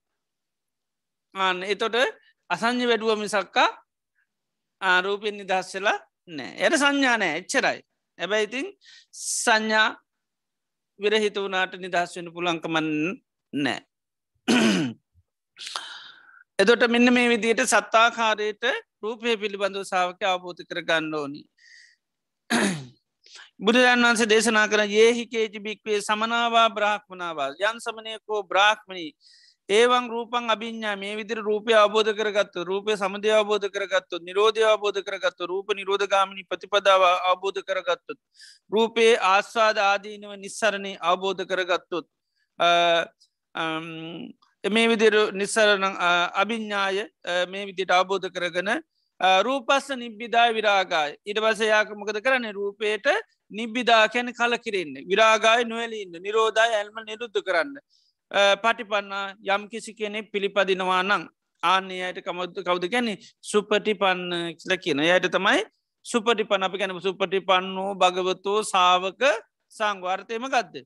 [1.35, 1.95] අන්න එතොට
[2.49, 3.69] අසං්‍ය වැඩුව මිසක්කා
[4.81, 5.99] ආරූපෙන් නිදහස් වෙලා
[6.29, 7.79] නෑ එයට සංඥානෑ එච්චරයි.
[8.19, 8.67] ඇබැයි ඉතින්
[9.13, 9.87] සංඥා
[10.99, 12.89] විරහිත වනාට නිදහස් වෙන පුලංකමන්
[13.53, 13.79] නෑ
[16.59, 18.63] එදොට මෙන්න මේ විදියට සත්තාකාරයට
[19.03, 21.41] රූපය පිළිබඳව සාාවක අවබෝධ කර ගන්න ඕනි.
[23.63, 29.11] බුදුරන් වන්සේ දේශනා කර ඒහිකේජි භික්වේ සමනාවා බ්‍රාහ්මනාවා යන් සමනයකෝ බ්‍රාහ්මණී
[29.69, 35.45] ඒවන් රූපන් අභිඥා මේ විදිර රූපය අබෝධ කරගත්තු රූපය සමධය අබෝධ කරගත්තු නිරෝධය අබෝධ කරගත්තු
[35.45, 38.19] රූප නිරෝධගාමිනි ප්‍රතිපදාව අබෝධ කරගත්තුත්
[38.71, 42.07] රූපයේ ආස්වාද ආදීනව නිස්සරණය අවබෝධ කරගත්තුත්
[44.63, 45.85] මේ විදිර නිස්සරණ
[46.35, 47.05] අභිඤ්ඥාය
[47.47, 48.73] මේ විදිට අවබෝධ කරගන
[49.19, 51.15] රූපස්ස නිබ්බිදා විරාගාය.
[51.25, 53.07] ඉට වසයාක මොකද කරන රූපයට
[53.51, 57.75] නිබ්බිදා කැන කල කිරෙන්නේ විරාගාය නොවලඉන්න නිරෝධය ඇල්ම නිරුද්ධ කරන්න.
[58.31, 59.11] පටිපන්න
[59.47, 61.27] යම් කිසි කෙනෙ පිළිපදිනවා නං
[61.63, 63.09] ආන්නේ අයට කමොද කවුද ගැන
[63.43, 65.61] සුපටි පන්න කියල කියන යට තමයි
[66.05, 69.23] සුපටි පන අපි ගැන සුපටි පන්නෝ භගවතෝ සාවක
[69.73, 70.85] සංවාර්තයම ගත්ද.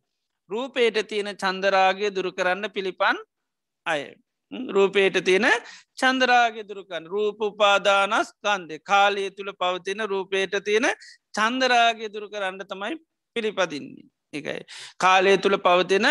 [0.49, 3.17] රූපේට තියෙන චන්දරාගේ දුරු කරන්න පිළිපන්
[3.85, 4.01] අය.
[4.69, 5.47] රූපේට තියෙන
[5.97, 10.89] චන්දරාගේ දුරුකන් රූප උපාදානස් කන්දේ කාලය තුළ පවතින රූපේට තියෙන
[11.31, 12.97] චන්දරාගේ දුරු කරන්න තමයි
[13.35, 14.05] පිළිපදින්නේ.
[14.33, 14.61] එකයි.
[14.97, 16.07] කාලය තුළ පවතින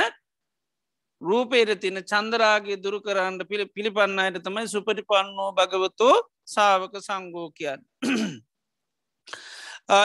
[1.23, 6.14] රූපේට තින චන්දරාගේ දුරු කරන්න පිළි පිළිපන්න අයට තමයි සුපටි පන්නෝ භගවතෝ
[6.47, 7.81] සාවක සංගෝකයන්.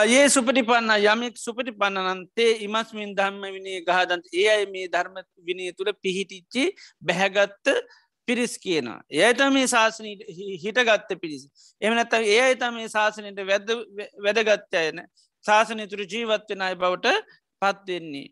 [0.06, 5.72] ඒ සුපටි පන්න යමෙක් සුපටි පන්නනන්තේ ඉමස්මින් ධර්ම විනේ ගහදන්ත ඒ අයි මේ ධර්ම විනය
[5.72, 6.64] තුළ පිහිටිච්චි
[7.02, 7.74] බැහැගත්ත
[8.28, 8.88] පිරිස් කියන.
[9.10, 10.06] ඒයට මේ ශාසන
[10.58, 11.48] හිටගත්ත පිරිසි.
[11.82, 13.68] එමනැත ඒ අත මේ ශාසනයට වැද
[14.24, 15.04] වැදගත්තයන
[15.44, 17.16] ශාසනය තුරු ජීවත්වෙන අයි බවට
[17.62, 18.26] පත්වෙන්නේ.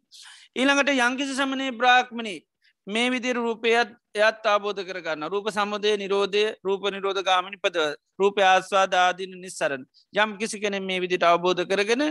[0.57, 2.39] ඊළඟට යංකිසි සමනය බ්‍රාක්්මණී
[2.87, 5.29] මේ විදි රූපයත් එයත් ආබෝධ කරගන්න.
[5.33, 7.77] රූප සමුදය නිරෝධය රූප නිරෝධ ගාමිනි පද
[8.21, 9.83] රූප ආස්වාදාදීන නිස්සරන්
[10.15, 12.03] යම් කිසි කෙනෙ මේ විදිට අවබෝධ කරගෙන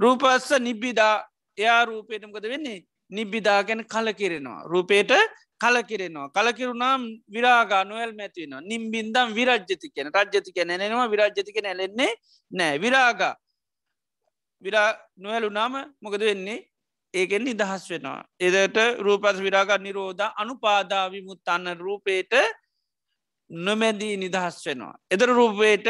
[0.00, 1.16] රූපස්ස නිබ්බිදා.
[1.58, 2.78] එයා රූපයටමකද වෙන්නේ?
[3.10, 5.12] නිබ්බිදා ගැන කල කිරෙනවා රූපයට
[5.60, 6.30] කලකිරෙනවා.
[6.30, 12.12] කලකිරුණම් විරාගා නොවල් මැතිවෙන නිම්බින්දම් විරජ්ජති කියන රජ්ජති කැන නෙනවා විරජ්ජතික නැලෙන්නේ
[12.50, 13.34] නෑ විරාගා.
[14.62, 16.69] විරා නොවැලු නාම මොකද වෙන්නේ?
[17.14, 18.24] ඒකෙන් නිදහස් වෙනවා.
[18.38, 22.32] එදට රූපස් විරාග නිරෝධ අනුපාදාවිමුත් අන්න රූපේට
[23.50, 24.94] නොමැදී නිදහස් වෙනවා.
[25.10, 25.88] එදර රූපයට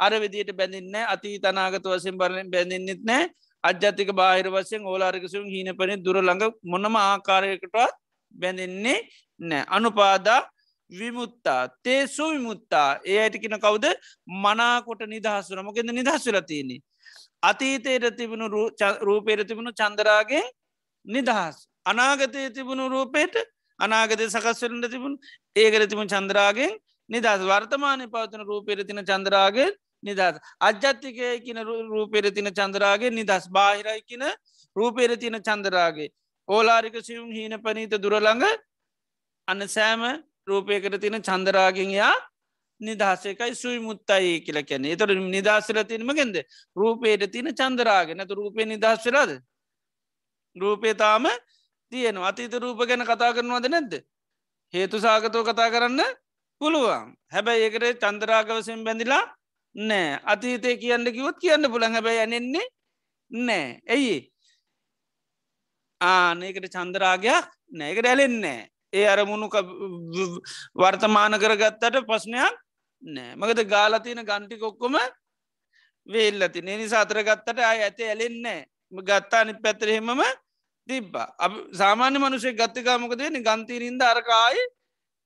[0.00, 3.28] අර විදියට බැඳන්න අති තනාගත වසෙන් බරලෙන් බැඳන්නෙත් නෑ
[3.64, 7.92] අජ්‍යතික බාහිර වසයෙන් ඕලාරිකසුම් හීන පනි දුරළඟ මොනම ආකාරයකටවත්
[8.34, 8.98] බැඳෙන්නේ
[9.40, 10.40] නෑ අනුපාදා
[10.90, 13.86] විමුත්තා තේසු විමුත්තා ඒ අයිටිකෙන කවුද
[14.38, 16.80] මනාකොට නිදහස්සුර මොකෙද නිදහස්සලතියන්නේ.
[17.42, 18.46] අතීතයට තිබුණු
[19.02, 20.42] රූපේර තිබුණු චන්දරාගේ
[21.06, 21.68] නිදහස්.
[21.84, 23.34] අනාගතය තිබුණු රූපේට
[23.80, 25.18] අනාගතය සකස්වරට තිබුණ
[25.56, 26.72] ඒකට තිබුණ චන්ද්‍රාගෙන්
[27.10, 27.40] නිදහස්.
[27.42, 29.70] වර්තමානය පවතන රූපෙර තින චන්ද්‍රාගේ
[30.02, 30.40] නිදහස්.
[30.60, 34.24] අජ්‍යත්තිකය කියන රූපෙර තින චන්ද්‍රාගේ නිදස් බාහිරයි කියන
[34.76, 36.10] රූපෙර තින චන්දරාගේ.
[36.48, 38.44] ඕලාරික සියුම් හීන පනීත දුරළඟ
[39.48, 42.14] අන්න සෑම රූපයකට තින චන්දරාගෙන් යා
[42.80, 46.36] නිදහසකයි සුයි මුත්තයි කියල කැන එතොට නිදහසල තිනමගෙන්ද
[46.76, 49.06] රූපයට තින චන්දරාගෙන තු රූපය නිදහස්
[50.52, 51.24] වෙලාද රූපය තාම
[51.92, 52.28] තියෙනවා.
[52.28, 54.04] අතීත රූප ගැන කතා කරනවාද නැද්ද.
[54.74, 56.00] හේතු සාගතව කතා කරන්න
[56.60, 57.14] පුළුවන්.
[57.32, 59.34] හැබැයි ඒකට චන්දරාගවසෙන් බැඳිලා
[59.74, 60.20] නෑ.
[60.24, 62.66] අතීතය කියන්න කිවොත් කියන්න පුළන් හැබැයි ඇනෙන්නේ
[63.30, 63.80] නෑ.
[63.88, 64.32] ඇයි
[66.00, 69.48] ආනකට චන්දරාගයක් නෑකට ඇලෙන්නේ ඒ අරමුණු
[70.74, 72.54] වර්තමාන කරගත්තට ප්‍රශ්නයක්
[73.02, 73.36] නෑ.
[73.36, 74.96] මකද ගාලතියන ගන්ටිකොක්කොම
[76.06, 80.20] වේල්ලති නිසාතර ගත්තට අය ඇති ඇලෙන්නේ ගත්තානි පැතරහෙමම
[80.88, 81.14] තිබ්බ.
[81.72, 84.62] සාමාන්‍ය මනුෂය ගත්තකාමකදන ගන්තීරින්ද අරකායි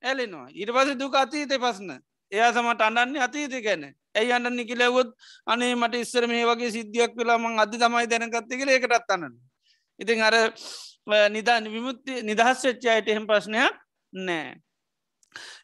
[0.03, 0.49] ඇලෙනවා.
[0.53, 1.91] ඉට පස දුක අතීත පස්න
[2.33, 3.85] එයා සමට අන්නන්නේ අතීත ගැන.
[4.15, 5.11] ඇයි අන්නන්න කිලවොත්
[5.47, 9.33] අනේ මට ඉස්සර මේ වගේ සිද්ධියක් වෙලාමං අධි තමයි දැනගත්ත කියල එකටත් අන්න
[10.01, 10.37] ඉතින් අර
[11.31, 13.75] නිදා විමුත්ති නිදහස් වෙච්චායට එහෙම ප්‍රශ්නයක්
[14.13, 14.55] නෑ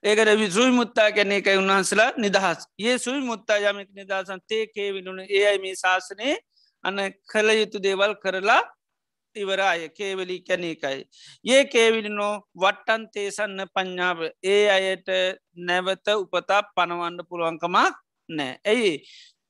[0.03, 2.61] ඒකට විසුයි මුත්තා ගැන එකයි උන්වහන්සලා නිදහස්.
[2.81, 6.37] ඒ සුයි මුත්තා යමෙක් නිදහසන් තේකේ විලුණ ඒ අයි මේ ශාසනයේ
[6.85, 6.99] අන්න
[7.31, 8.63] කළ යුතු දේවල් කරලා
[9.37, 11.01] ඉවරාය කේවලි කැනකයි.
[11.45, 15.09] ඒ කේවිලිනෝ වට්ටන් තේසන්න පඤ්ඥාව ඒ අයට
[15.61, 17.95] නැවත උපතා පනවන්න පුළුවන්කමක්
[18.29, 18.53] නෑ.
[18.65, 18.93] ඇයි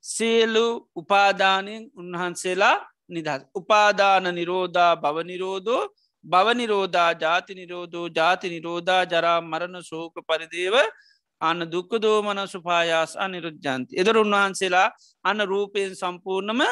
[0.05, 0.67] සියලු
[0.97, 2.77] උපාදානයෙන් උන්වහන්සේලා
[3.09, 3.43] නිදහස්.
[3.55, 5.83] උපාදාන නිරෝධා බව නිරෝධෝ
[6.25, 10.77] බවනිරෝධා ජාති නිරෝධෝ ජාති නිරෝධා ජරා මරණ සෝක පරිදේව
[11.41, 13.99] අන්න දුක්ක දෝමන සුපායාස් අනිරුද්ධන්ති.
[14.01, 14.89] එදර උන්වහන්සේලා
[15.25, 16.63] අන්න රූපයෙන් සම්පූර්ණම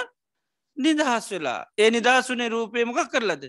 [0.81, 1.61] නිදහස් වෙලා.
[1.79, 3.45] ඒ නිදහසුනේ රූපයමක කරලද.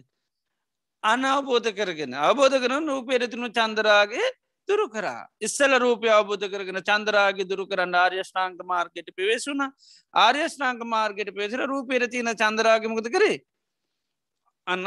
[1.04, 4.28] අන අවබෝධ කරගෙන අවබෝධ කරන රූපේරතිනු චන්දරාගේ
[4.70, 5.28] දුරු කරා.
[5.40, 9.62] ඉස්සල රූපය අවබෝධ කරගෙන චන්දරාගේ දුරු කරන්න ආර්යෂ්නාංක මාර්ගයට පිවෙසුන
[10.14, 13.38] ආර්යෂ්නාංක මාර්ගයට පෙසිර රූපේරතින චන්දරාගමකද කරේ.
[14.68, 14.86] අන්න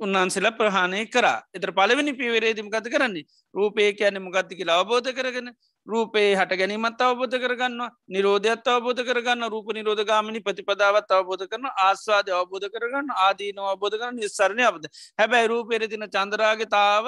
[0.00, 5.54] උන්වන්සල ප්‍රහණය කර එතර පලවෙනි පිවරේදම ගත කරන්නේ රූපය කියන මොගත්ති කියලා අවබෝධ කරගෙන
[5.86, 12.30] රූපේ හට ගැනීමත් අවබෝධ කරගන්න නිරෝධයත් අවබෝධ කරගන්න රූප නිරෝධ ගාමිනි ප්‍රතිපදාවත් අවබෝධ කරන ආස්වාද
[12.32, 14.86] අවබෝධ කරගන්න ආදීන අවබෝධ කරන නිස්සරණය අවබද
[15.18, 17.06] හැබැයි රූපෙරතින චන්දරාගතාව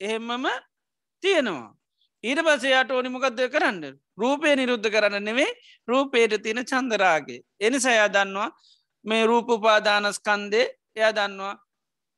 [0.00, 0.46] එහෙම්මම
[1.22, 1.70] තියෙනවා.
[2.24, 3.94] ඊට පසයාට ඕනිමකක්දය කරන්න?
[4.18, 5.50] රූපය නිරුද්ධ කරන්න නෙවේ
[5.88, 8.50] රූපේට තියෙන චන්දරාගේ එනි සයා දන්නවා
[9.04, 11.54] මේ රූපපාදානස්කන්දේ එය දන්නවා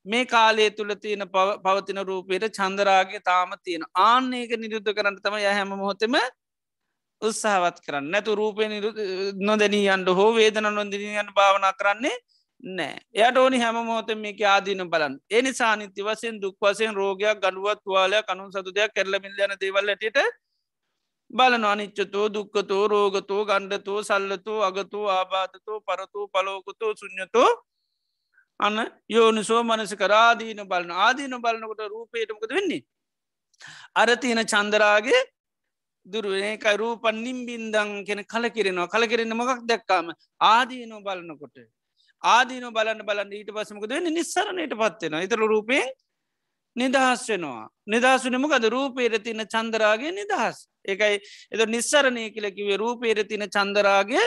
[0.07, 1.24] මේ කාලය තුළ තියෙන
[1.64, 3.84] පවතින රූපයට චන්දරාගේ තාම තියෙන.
[3.96, 6.14] ආන්නේක නිරුද්ධ කරන්න තම ය හැම මොහොතම
[7.22, 8.11] උත්සාහවත් කරන්න.
[8.11, 8.68] නැතු රූපය
[9.42, 12.16] නොදැනී අන්ඩ හෝ වේදන නොදනීයන් භාවනා කරන්නේ
[12.64, 17.82] නෑ එයට ඕනි හැම මොහොත මේක ආදීන බලන් එනි සානිත්‍ය වසයෙන් දුක් වසයෙන් රෝගයක් ගඩුවත්
[17.84, 20.18] තුවාලය කනු සතු දෙයක් කෙරලමිල් යන දේවල්ලටට
[21.30, 27.50] බලන අනිච්චතෝ දුක්කතෝ රෝගතෝ ගණ්ඩතෝ සල්ලතෝ අගතෝ ආබාධතෝ පරතෝ පලෝකතෝ සුඥතෝ
[28.62, 30.90] අන්න යෝනිසෝ මනස කරාදීන බලන.
[30.98, 32.82] ආදීන බලනකොට රූපයටමකද වෙන්නේ.
[33.94, 35.22] අරතියන චන්දරාගේ
[36.06, 38.88] දුරුවකයි රූපන් නිම්බින්දං කෙන කලකිරෙනවා.
[38.88, 40.12] කලකිරෙන මොකක් දැක්කාම?
[40.40, 41.56] ආදීනෝ බලනකොට.
[42.22, 44.14] ආදීන බලන්න බලන්න ඊට පසමකද වෙන්න?
[44.14, 45.88] නිස්සරණයට පත්වෙන ඉතර රූපයෙන්
[46.76, 47.64] නිදහස් වෙනවා.
[47.86, 50.68] නිදහසුනමකද රූපේර තින චන්දරාගේ නිදහස්.
[50.84, 51.18] එකයි
[51.50, 54.24] එත නිස්සරණය කියලකිවේ රූපේර තින චන්දරාගේ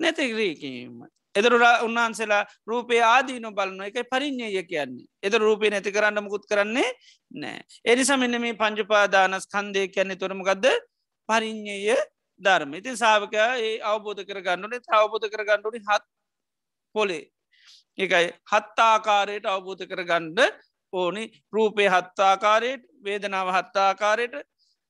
[0.00, 0.98] නැතිරීකීම
[1.34, 1.54] එදර
[1.84, 5.06] උන්වහන්සේලා රූපේ ආදීන බලන එක පරිින්්ඥය කියන්නේ.
[5.22, 6.90] එද රූපය නැති කරන්න මුකුත් කරන්නේ
[7.32, 10.66] නෑ එනිසා මෙන්න මේ පංජපාදානස් කන්දය කියන්නේ තොරමගදද
[11.28, 11.96] පරිින්්ඥය
[12.40, 12.74] ධර්ම.
[12.74, 16.04] ඉති සාාවකයා ඒ අවබෝධ කරගන්නනේ අවබෝධ කරගන්නඩුනි හත්
[16.94, 17.24] පොලේ.
[17.98, 20.38] එකයි හත්තාකාරයට අවබෝධ කරගණ්ඩ
[20.92, 21.24] ඕනි.
[21.52, 24.36] රූපය හත්තාකාරයට වේදනාව හත්තාකාරයට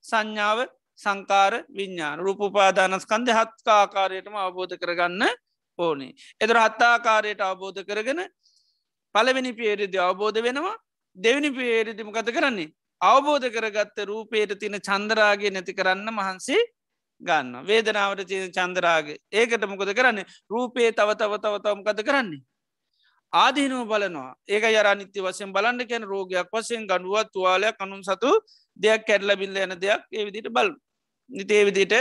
[0.05, 0.59] සංඥාව
[0.99, 5.23] සංකාර විඤ්ඥාන රූපපාදානස්කන්ද හත්කාකාරයටම අවබෝධ කරගන්න
[5.79, 6.13] ඕනේ.
[6.41, 8.21] එදර හත්තාකාරයට අවබෝධ කරගෙන
[9.15, 10.77] පලවෙනි පේරිදි අවබෝධ වෙනවා
[11.17, 12.73] දෙවනි පේරිදි මොකත කරන්නේ.
[13.01, 16.63] අවබෝධ කරගත්ත රූපේට තින චන්දරාගේ නැති කරන්න මහන්සේ
[17.21, 22.43] ගන්න වේදනාවට චීන චන්දරාගේ ඒකට මොකද කරන්න රූපයේ තව තව තව තවමකද කරන්නේ.
[23.33, 28.31] ආදීනුව බලනවා ඒක යරනිත්‍ය වසයෙන් බලන්න කැන රෝගයක් වසයෙන් ගඩුවත් තුවාලයක් කනුම් සතු
[28.77, 30.71] දෙයක් කැඩල බිල්ල යන දෙයක් ඒවිදිට බල
[31.31, 31.95] නිතේවිදිට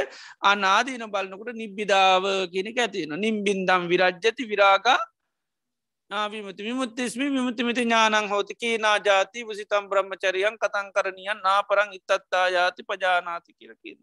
[0.44, 2.24] අනාදීන බලන්නකොට නිබ්බිධාව
[2.54, 5.00] කියනක ඇතින නිම්බින්දම් විරජ්ජති විරාගා
[6.12, 6.64] විමති.
[6.64, 8.56] විමුත්තිස්ම විමුතිමිති ඥානං හෝති.
[8.56, 14.00] කීනා ජාති වසිතම් බ්‍රහ්මචරියන් කතන් කරනියන් නාපරං ඉත්තත්තා ජාති පජානාති කියරකින්න.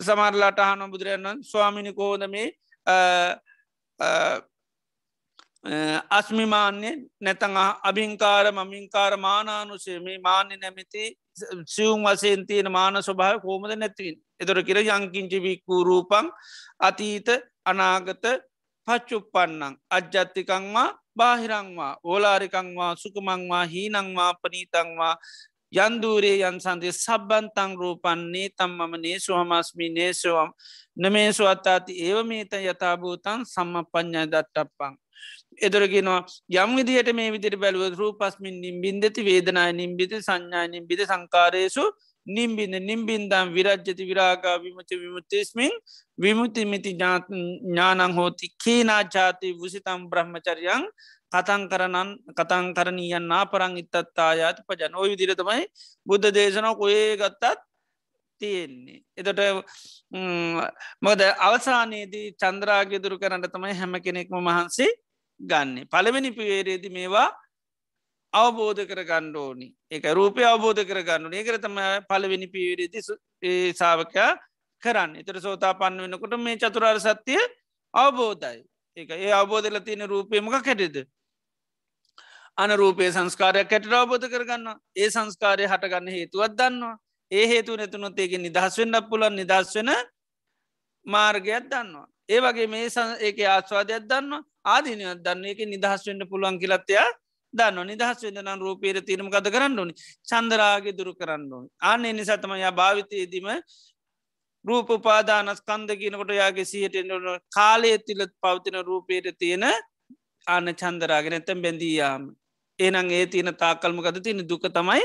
[0.00, 2.48] සමරලාට අහන බුදුරයන්න් ස්වාමිනි කෝද මේ
[6.10, 6.90] අස්මිමාන්‍ය
[7.20, 11.04] නැතඟ අභිංකාර මමින්කාර මානානුසේ මේ මාන්‍ය නැමති
[11.66, 16.30] සියුම් වසයෙන් තියෙන මාන ස්වභාව කෝමද නැතිවින් එතොර කියර යංකින්චිවික්කූ රූපං
[16.80, 17.28] අතීත
[17.64, 18.24] අනාගත
[18.88, 25.14] පච්චුප්පන්නං අජ්ජත්තිකංවා බාහිරංවා ඕලාරිකංවා සුකමංවා හීනංවා පනීතංවා
[25.72, 30.50] යන්දූරේ යන්සන්දය සබ්බන්තං රූපන්නේ තම්මම නේසු හමස්මි නේසවම්
[30.96, 34.94] නමේසු අත්තාති ඒව මේත යථභූතන් සම්ම පඥ්ඥ දට්ටප්පං.
[35.58, 36.20] එදොරගෙනවා
[36.56, 41.84] යම් විදියට මේ විදිර බැලුව රූපස්මින් නිම්බින්දති වේදනාය නිම්බිති සංඥා නිම්බිත සංකාරයසු
[42.26, 45.74] නිම්බින්න නිම්බින්දම් විරජ්ජති විරාගා විමති විමුත්තේස්මින්
[46.18, 50.88] විමුතිමිති ඥානං හෝති කේනා ජාති වසිතම් බ්‍රහ්මචරියන්
[51.32, 55.64] කතන් කරනන් කතන් කරනීයන් නාපරං ඉත්තත්තායාති පජන ඔය විදිරතමයි
[56.06, 57.60] බුද්ධ දේශනව කොයේ ගත්තත්
[58.40, 59.00] තියෙන්නේ.
[59.16, 59.40] එතට
[61.02, 64.90] මොද අවසානයේදී චන්ද්‍රාගය දුරු කරන්න තමයි හැම කෙනෙක්ම මහන්සේ
[65.40, 65.86] ගන්න.
[65.86, 67.28] පළවෙනි පිවේරේදි මේවා
[68.32, 71.78] අවබෝධ කර ගණ්ඩෝනි එක රූපය අවබෝධ කර ගන්නු ඒකර තම
[72.08, 73.00] පලවෙනි පිවරේදි
[73.72, 74.30] සාාවකයා
[74.82, 75.16] කරන්න.
[75.16, 77.42] එතර සෝතා පන්න වෙනකොට මේ චතුරාර් සත්‍යය
[77.94, 78.62] අවබෝධයි.
[78.96, 80.96] ඒ ඒ අවබෝධල තියෙන රූපයමක කැටෙද
[82.58, 86.96] අනරූපය සංස්කාරයක් කැට අවබෝධ කරගන්න ඒ සංස්කාරය හටගන්න හේතුවත් දන්නවා.
[87.32, 89.90] ඒ හේතු නැතුනොත් ඒක නිදහස් වෙන්න පුලන් නිදස් වෙන
[91.06, 92.06] මාර්ගයක් දන්නවා.
[92.28, 92.88] ඒ වගේ මේ
[93.20, 97.08] ඒක ආස්වාදයක් දන්න ආදිනයක් දන්න එක නිදහස් වෙන්න පුළුවන් කිලත්තයා
[97.54, 99.94] දන්න නිදහස් වෙදනම් රූපේර තීරම කද කරන්න ඕනි.
[100.28, 101.68] චන්දරාගේ දුරු කරන්න ඕනි.
[101.82, 103.48] අන්න එනි සතමයා භාවිතයේදීම
[104.64, 106.96] රූප පාදානස් කන්ද කියනකොට යාගේ සිහට
[107.56, 109.64] කාලය තිලත් පවතින රූපේට තියෙන
[110.46, 112.24] අන්න චන්දරාගෙන ඇතැම් බැඳීයාම.
[112.78, 115.04] ඒනං ඒ තියෙන තාකල්මකද තියෙන දුක තමයි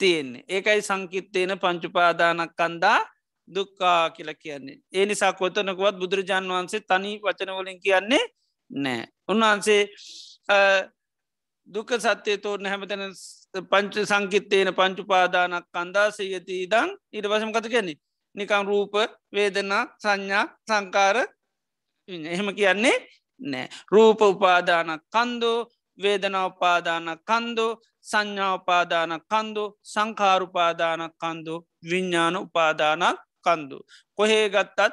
[0.00, 0.44] තියෙන්නේ.
[0.48, 2.98] ඒකයි සංකිත්තේන පංචුපාදානක් කන්දා
[3.48, 4.76] දුක්කා කියලා කියන්නේ.
[4.92, 8.24] ඒ නිසා කොතනකුවත් බුදුරජාන් වහන්සේ තනි වචනවලින් කියන්නේ
[8.70, 9.06] නෑ.
[9.28, 9.82] උන්වහන්සේ
[11.68, 13.04] දුක සත්‍යය තෝරන හැමතන
[13.62, 18.00] පංච සංකිත්තේන පංචුපාදානක් කන්දාසයති දං ඉට වසම කත කියන්නේ
[18.34, 18.94] නිකං රූප
[19.30, 21.16] වේදනා සංඥා සංකාර
[22.26, 22.96] එහෙම කියන්නේ
[23.40, 25.58] නෑ රූප උපාදානක් කන්දෝ
[25.98, 31.54] වේදනා උපාදාන කන්දෝ සංඥාපාදාන කන්දු සංකාරුපාදාන කන්දු
[31.90, 33.78] විඤ්ඥාන උපාදානක් කන්දු.
[34.18, 34.92] කොහේ ගත්තත්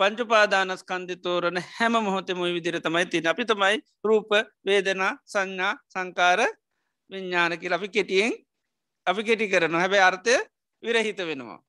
[0.00, 4.30] පංචුපාදානස් කන්දිතෝරන හැම මොහොතම විදිර තමයි තින අපි තමයි රූප
[4.66, 6.40] වේදනා සංඥා සංකාර
[7.10, 8.32] විඤ්ඥානකි අපි කෙටියෙන්
[9.06, 10.36] අපි කෙටි කරන හැබැ අර්ථය
[10.82, 11.60] විරහිත වෙනවා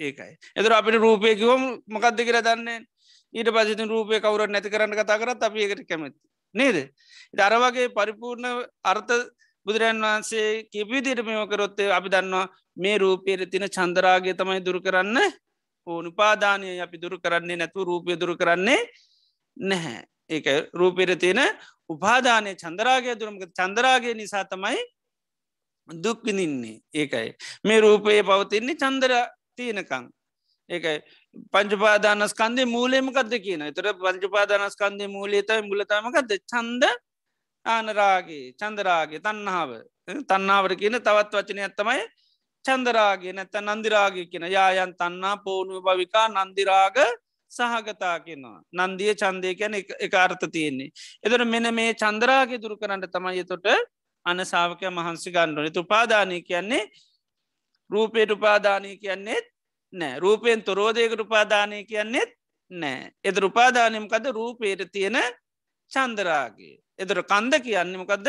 [0.00, 0.32] ඒකයි.
[0.56, 2.78] එතුර අපිට රූපයකිවම මොකක්ද කියර දන්නේ
[3.34, 6.18] ඊට පසිති රූපය කවුරට නැති කරන්න කතා කරත් අපි ඒකට කැමති.
[6.54, 6.76] නේද.
[7.34, 8.46] දරවගේ පරිපූර්ණ
[8.84, 9.12] අර්ථ
[9.66, 12.46] බුදුරන් වහන්සේ කිපිදිට මෙමකරොත්තේ අපි දන්නවා
[12.78, 15.18] මේ රූපයට තින චන්දරාගේ තමයි දුරු කරන්න
[15.86, 18.80] ඕනු පාදානය අපි දුරු කරන්නේ නැතු රූපය දුරු කරන්නේ
[19.56, 20.04] නැහැ.
[20.30, 21.40] ඒක රූපෙර තියෙන
[21.90, 24.78] උපාදානය චන්දරාගේ දුරමක චන්දරාගේ නිසා තමයි
[25.88, 27.28] දුක්විනින්නේ ඒකයි.
[27.64, 29.12] මේ රූපයේ පවතින්නේ චන්දර
[29.56, 30.04] තියෙනකං.
[30.70, 30.98] ඒකයි
[31.52, 36.84] පංචපාදානස්කන්දේ මූලයමකක්ද කියන තර පංචපාදානස්කන්දේ මූලේතයි මුලතමකක්ද චන්ද
[37.66, 39.70] ආනරාගේ චන්දරාගේ තන්නාව
[40.28, 42.02] තන්නාවට කියන තවත් වචනය ඇත්තමයි
[42.64, 46.96] චන්දරාගේ නැත්ත නන්දිරාගේ කියෙන යායන් තන්නා පෝනුව භවිකා නන්දිරාග
[47.52, 48.58] සහගතා කියනවා.
[48.72, 50.90] නන්දිය චන්දය කියන එක අර්ථ තියෙන්නේ.
[51.22, 53.66] එදර මෙන මේ චන්දරාගේ දුරු කරන්නට තමයි තොට
[54.26, 56.90] අන සාාවකය මහන්සි ගණ්ඩුවන තුපාදානය කියන්නේ
[57.90, 59.46] රූපයට උපාදානය කියන්නේෙත්
[59.92, 60.18] නෑ.
[60.18, 62.30] රූපයෙන් තොරෝධයකට උපාදානය කියන්නෙත්
[62.70, 63.12] නෑ.
[63.24, 65.16] එද උපාදානයමකද රූපයට තියෙන
[65.90, 68.28] චන්දරාගේ එදර කන්ද කියන්නේමකක්ද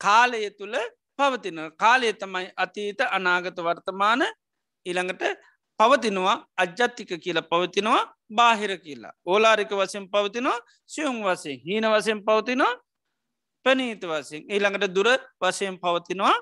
[0.00, 0.76] කාලය තුළ
[1.18, 4.22] පවතින කාලය තමයි අතීත අනාගත වර්තමාන
[4.86, 5.22] ඉළඟට
[5.80, 9.14] පවතිනවා අජ්ජත්තික කියලා පවතිනවා බාහිර කියලා.
[9.26, 12.74] ඕලාරික වසයෙන් පවතිනවා සියුම් වසයෙන් හීන වසයෙන් පවතිනවා
[13.66, 15.08] පැනීත වසයෙන් ඊළඟට දුර
[15.40, 16.36] වසයෙන් පවතිනවා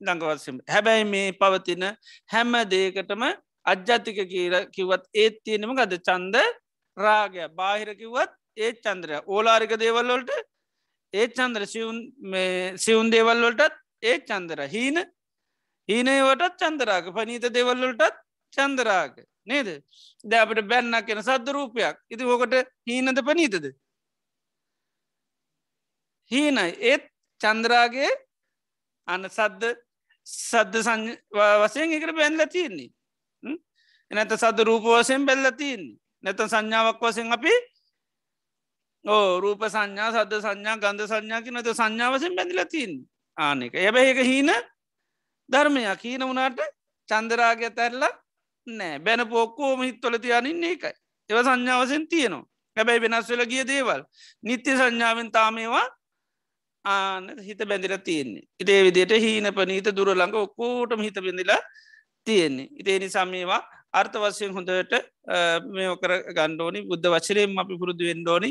[0.00, 1.84] ළඟවසම හැබැයි මේ පවතින
[2.30, 3.22] හැම්ම දේකටම
[3.66, 6.36] අජ්ජතික කියර කිවත් ඒත් තියෙනම ගද චන්ද
[6.96, 7.48] රාගය.
[7.50, 10.30] බාහිරකිවත් ඒ චන්ද්‍රය ඕලාරික දේවල්ලොල්ට
[11.14, 11.64] ඒ චන්ද්‍ර
[12.76, 14.66] සිවුන් දේවල්ලොටත් ඒ චන්දර.
[14.68, 14.98] හීන?
[15.88, 17.12] හීනයවටත් චන්දරාග.
[17.14, 18.18] පනීත දෙවල්ලොටත්
[18.52, 19.14] චන්දරාග.
[19.44, 19.68] නේද?
[20.24, 21.96] ද අපට බැන්න කෙන සද්ධ රූපයක්.
[22.08, 22.54] ඉති හෝකට
[22.86, 23.72] හීනද පනීතද?
[26.30, 26.68] හීනයි.
[26.80, 27.08] ඒත්
[27.40, 28.10] චන්ද්‍රාගේ
[29.08, 29.74] අන්න සද්ද
[30.26, 30.78] සද්ධ
[31.62, 32.90] වසයෙන් එකට බැන්ල තියන්නේ.
[34.10, 35.98] එනත සද රූප වසයෙන් බැල්ල තියන්නේ.
[36.22, 37.54] නැත සංඥාවක් වසෙන් අපි
[39.04, 42.62] ඕ රූප සංඥා සද සංඥා ගන්ධ සංඥාකි නත සංඥාවසෙන් බැඳිල
[43.36, 44.50] තින් ආනෙක එබැ ඒක හීන
[45.48, 46.00] ධර්මයක්.
[46.00, 46.60] හීන වුණට
[47.08, 48.10] චන්දරාගය තැරලා
[48.66, 48.98] නෑ.
[48.98, 50.92] බැන පොක්කෝම හිත්වල තියනින්නේ එකයි.
[51.30, 52.46] එව සංඥාවසෙන් තියනවා.
[52.76, 54.02] හැබැයි වෙනස් වෙල ගිය දේවල්.
[54.42, 55.86] නිත්‍ය සංඥාවෙන් තාමේවා
[56.84, 58.42] ආන හිත බැඳිල තියෙන්නේ.
[58.60, 61.60] ඉතේ විදියට හීන පනීත දුරළඟ ඔක්කෝටම හිත බැඳිලා
[62.26, 62.68] තියෙන්නේ.
[62.80, 63.62] ඉතේ නිසාම් මේවා
[63.92, 64.92] අර්ථ වශයෙන් හොඳට
[65.68, 68.50] මේකර ගණ්ඩෝනි බුද්ධ වචරයෙන් අපි පුරුදු වෙන්ඩෝනි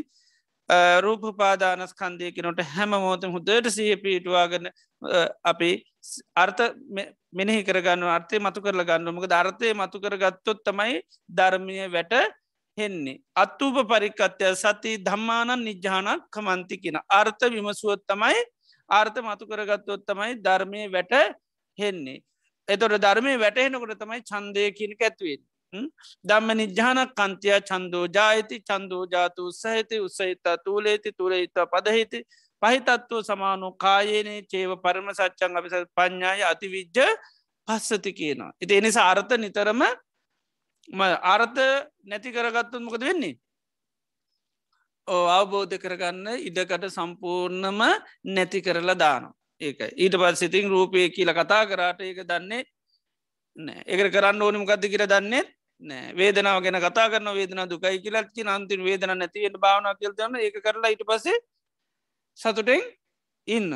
[1.02, 4.70] රූප පාදානස් කන්දයකනොට හැම මෝතම හොදට සහ පිටවාගන්න
[5.44, 5.72] අපි
[6.36, 6.62] අර්ථ
[7.32, 12.14] මෙනෙහි කරගන්න අර්ථය මතු කරල ගන්නමක ධර්ථය මතු කරගත්තොත් තමයි ධර්මය වැට
[12.78, 13.20] හෙන්නේ.
[13.36, 18.40] අත්තුූප පරිකත්ය සති ධම්මානන් නිජ්‍යානක් කමන්ති කියෙන අර්ථ විමසුවොත් තමයි
[18.90, 21.14] ආර්ථ මතු කරගත්තොත් තමයි ධර්මය වැට
[21.78, 22.24] හෙන්නේ.
[22.68, 25.42] එතොට ධර්මය වැටහෙනකොට තමයි චන්දයකින් ඇත්වෙන්.
[25.74, 32.20] දම්ම නිජ්‍යානක් කන්තිය චන්දෝ ජායති චන්දෝ ජාතු උත්සහිත උත්සහිතා තුූලේති තුරහිත පදහිති.
[32.62, 37.00] පහිතත්ව සමානු කායනේ චේව පරම සච්චන් අපිස පඥ්ඥාය අතිවිජ්ජ
[37.68, 38.52] පස්සති කියනවා.
[38.62, 39.82] ඉති එනිසා අර්ථ නිතරම
[41.26, 41.62] අර්ථ
[42.04, 43.36] නැති කරගත්තුන් මොකද වෙන්නේ.
[45.08, 47.82] ඕ අවබෝධ කරගන්න ඉඩකට සම්පූර්ණම
[48.26, 49.24] නැති කරලා දාන
[49.62, 52.64] ඒක ඊට පස්සිතින් රූපය කියල කතා කරාට ඒක දන්නේ
[53.86, 55.50] ඒකට කරන්න ඕනිම ගත්ති කියර දන්නෙත්
[55.82, 60.94] නෑ වේදනාව ගැන කතා කරන වේදන දුකයි කියලත්ති අන්තින් වේදන නැතිවට භාවන කියල්තන්න ඒ කරලා
[60.96, 61.38] ඉට පසේ
[62.40, 62.82] සතුටෙන්
[63.48, 63.72] ඉන්න.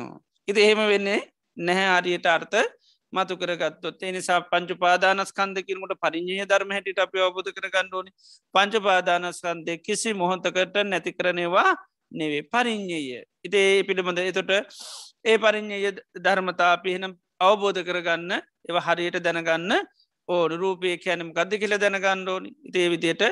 [0.48, 1.20] ඉති එහෙම වෙන්නේ
[1.56, 2.58] නැහැ ආරියට අර්ථ
[3.12, 8.10] මතු කරගත්තොත් එනිසා පංච පාදානස්කන්දකිරමට පරිිණය ධර්ම හැටිට අප අවබෝධ කර ගණ්ඩෝනි
[8.54, 11.70] පංච පාදානස්කන්දය කිසි මොහොතකට නැති කරනවා
[12.12, 13.22] නෙවේ පරිින්්ඥය.
[13.44, 14.50] ඉතේ පිළිබඳ එතොට
[15.24, 18.32] ඒ පරිින්්ඥය ධර්මතා පිහෙනම් අවබෝධ කරගන්න
[18.68, 19.72] එව හරියට දැනගන්න
[20.28, 23.22] ඕන රූපය කැනම් ගද කියල දැනගණ්ඩෝනි ඉතේ විදියට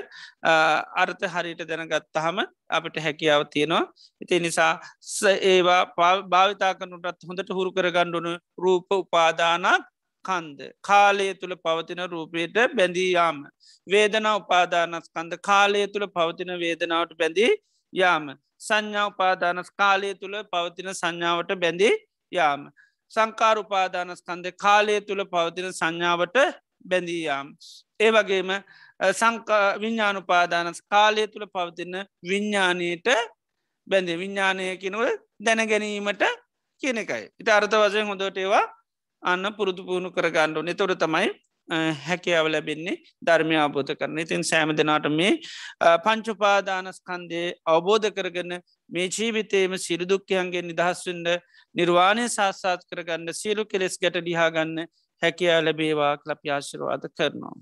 [1.03, 2.39] අර්ථ හරිට දැනගත්තහම
[2.71, 3.83] අපට හැකියාව තියෙනවා.
[4.23, 4.73] ඉති නිසා
[5.51, 5.83] ඒවා
[6.33, 8.31] භාවිතා කනුටත් හොඳට හුරු කර ගණ්ඩුන
[8.65, 9.91] රූප උපාදානක්
[10.25, 10.61] කන්ද.
[10.81, 13.43] කාලය තුළ පවතින රූපයට බැඳීයාම
[13.87, 17.53] වේදනා උපාදානස්කන්ද කාලය තුළ පවතින වේදනාවට බැඳී
[17.93, 18.25] යාම.
[18.61, 21.95] සංඥා උපාදානස් කාලය තුළ පවතින සංඥාවට බැඳී
[22.33, 22.63] යාම.
[23.13, 26.39] සංකාර උපාදානස්කන්ද කාලය තුළ පවතින සංඥාවට
[26.85, 27.47] බැඳීයාම්.
[28.01, 28.51] ඒ වගේම
[29.81, 33.09] විඤ්ඥානු පාදානස් කාලය තුළ පවතින්න විඤ්ඥානයට
[33.87, 35.05] බැඳ විඤ්ඥානයකිනුව
[35.41, 36.25] දැනගැනීමට
[36.83, 37.25] කියන එකයි.
[37.41, 38.65] ඉට අර්ථ වසයෙන් හොඳට ඒවා
[39.23, 41.29] අන්න පුරුදු පුුණු කරගණ්ඩු නතොර තමයි
[41.69, 45.33] හැකියාව ලැබෙන්නේ ධර්මය අවබෝධ කරන ඉතින් සෑම දෙනාට මේ
[46.05, 48.61] පංචුපාදානස්කන්දය අවබෝධ කරගන්න
[48.91, 51.31] මේ ජීවිතේම සිරුදුක්කයන්ගේ නිදහස්වන්ඩ
[51.75, 54.77] නිර්වාණය සාස්සාත් කරගන්න සියලු කෙලෙස් ගැට ලිහාගන්න
[55.25, 57.57] හැකයා ලැබේවා ලප්‍යාශරවාද කරනවා.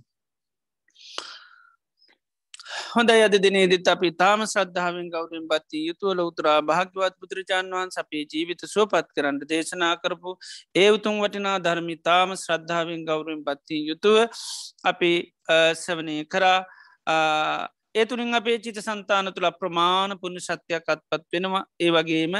[2.95, 8.65] හොඳ අද දිනේදිත් අපි තාම ශ්‍රද්ධාවෙන් ගෞරෙන් බත්ති යුතුවල උතුරා භාග්‍යවත් බුදුරජාන් වහන්ස අපේ ජීවිත
[8.67, 10.33] සුවපත් කරන්න දේශනා කරපු
[10.75, 14.19] ඒ උතුන් වටිනා ධර්මි තාම ශ්‍රද්ධාවෙන් ගෞරෙන් බත්ති යුතුව
[14.85, 15.13] අපි
[15.77, 16.59] සවනය කරා
[17.95, 22.37] ඒ තුළින් අපේ චිත සන්තාන තුළ ප්‍රමාණ පුුණ සත්‍යයක් අත්පත් වෙනවා ඒ වගේම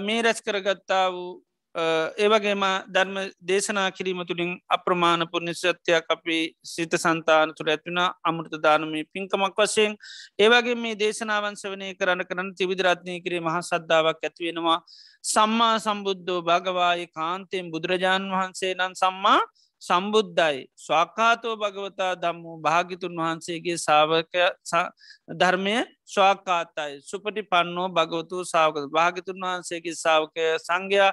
[0.00, 1.30] මේ රැස් කරගත්තා වූ
[1.74, 9.54] ඒවගේම ධර්ම දේශනා කිරීම තුළින් අප්‍රමාණ පුර්නිශත්‍යයක් අපි සිත සන්තාන තුළ ඇත්වෙන අමුෘත දානමේ පින්කමක්
[9.56, 9.96] වශයෙන්.
[10.36, 14.78] ඒවගේ මේ දේශනාවන්ස වනය කරන්න කරන තිවිදරත්නය කරේ මහ සද්ධාවක් ඇතිවෙනවා
[15.24, 19.40] සම්මා සම්බුද්ධෝ භගවායි කාන්තයෙන් බුදුරජාණන් වහන්සේ නම් සම්මා
[19.82, 20.66] සම්බුද්ධයි.
[20.76, 24.34] ස්වාකාතෝ භගවතා දම්මු භාගිතුන් වහන්සේගේ සාවක
[25.40, 31.12] ධර්මය ස්වාකාතයි සුපටි පන්නෝ භගවතු සාවක භාගිතුන් වහන්සේගේ සාවකය සංඝයා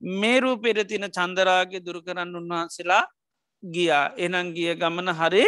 [0.00, 3.04] මේ රූපෙර තින චන්දරාගේ දුරකරන්න උන්වහන්සේලා
[3.62, 5.44] ගියා එනං ගිය ගමන හරි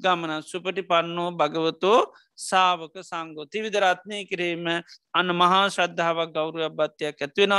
[0.00, 1.98] ගමන සුපටි පන්නෝ භගවතෝ
[2.38, 4.66] සාවක සංගෝ තිවිදරත්නය කිරීම
[5.14, 7.54] අන්න මහා ශ්‍රද්ධාවක් ගෞරුව බත්වයක් ඇත්වෙන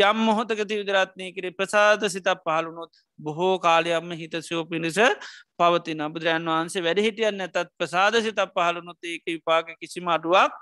[0.00, 4.98] යම් මොහොතක තිවිදරත්නය කරේ ප්‍රසාද සිතක් පහළුණොත් බොහෝ කාලයම්ම හිතසයෝ පිණිස
[5.56, 10.52] පවතින බුදුරන් වහන්සේ වැඩ හිටියන් නැතත් ප්‍රසාද සිතක් පහළුණොත් ඒක විපාක කිසිම අඩුවක්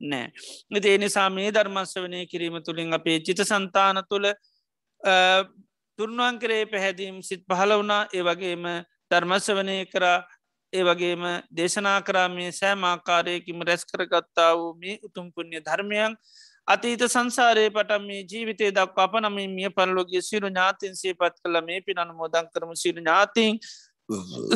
[0.00, 0.32] නෑ.
[0.70, 4.26] ඉති එනිසා මේ ධර්මස්ව වනය කිරීම තුළින් අපේ චිත සන්තාන තුළ
[5.98, 8.06] තුන්වන් කරේ පැහැදීම් සිත් පහල වුණා.
[8.12, 8.64] ඒ වගේම
[9.10, 10.24] ධර්මස්ස වනය කරා.
[10.72, 11.22] ඒ වගේම
[11.52, 16.16] දේශනා කරාමේ සෑමාකාරයකිම රැස් කරගත්තා වූ මේ උතුම් පුුණ්‍ය ධර්මයන්.
[16.66, 21.80] අතීත සංසාරය පටම මේ ජීවිතය දක් අප නම මිය පරලෝගේ සිරු ඥාතින්සේ පත් කළ මේ
[21.80, 22.74] පිනන මෝදන් කරම.
[22.74, 23.58] සිරු ඥාතින්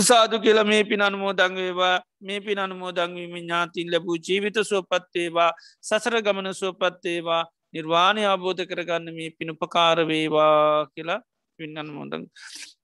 [0.00, 5.50] සාදු කියල මේ පිනන් මෝදංවේවා මේ පිනන මෝදංවීම ඥාතින් ලැබූ ජීවිත සුවපත්තේවා
[5.82, 7.42] සසර ගමන සුවපත්තේවා
[7.74, 11.20] නිර්වාණය අබෝධ කරගන්න මේ පිණුපකාරවේවා කියලා
[11.58, 12.24] පින්නන් මොදන්.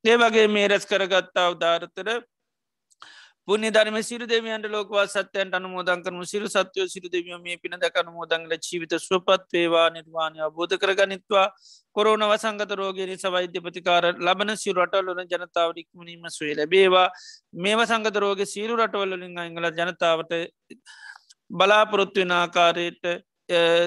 [0.04, 2.08] ඒ වගේ මේ රැස් කරගත්තා උදාරතර
[3.48, 8.10] පුුණ ධර්ම සිරු දෙවියන්ට ලෝකවා සත්‍යයන්ට අනුමෝදන් කරන සිරු සත්‍යය සිරු දෙවිය මේ පින දකන
[8.10, 11.46] මෝදංගල ජීවිත ස්වපත් වේවා නිර්වාණය අබෝධ කරගනිත්වා.
[11.96, 17.08] කොරෝන වසංගත රෝගෙන සවෛද්‍ය ප්‍රතිකාර ලබන සිරු රටවලන ජනතාවරික්මනීම සුවේ ලැබේවා.
[17.54, 20.32] මේව සංගත රෝග සීරු රටවල්ලින් අංගල ජනතාවට
[21.50, 23.04] බලාපොරොත්තුවෙන ආකාරයට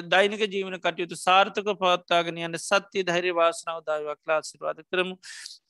[0.05, 5.15] දෛනික ජීවන කටයුතු සාර්ථක පවත්තාගෙන යන්න සත්‍යය ධෛර වාසනාව දාවක් ලාසිරවාද කරමු.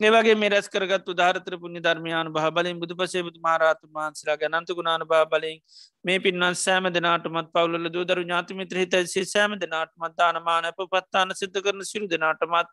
[0.01, 4.69] ඒවගේ මේ රැස් කරගත් උදාරතර පුුණි ධර්මයාන භ බලින් බුදු පසේ බුදු මාරාතු වහන්සලා ගැනන්ත
[4.71, 5.57] ගුණාන බා බලින්
[6.05, 11.83] මේ පින්වන් සෑම දෙනාටමත් පවුල දූදරු ඥාතිමිත්‍ර හිතයිසේ සෑම දෙනාටමත් දානමාන අප පත්තාන සිද්ධ කරන
[11.85, 12.69] සිරු දෙනාටමත්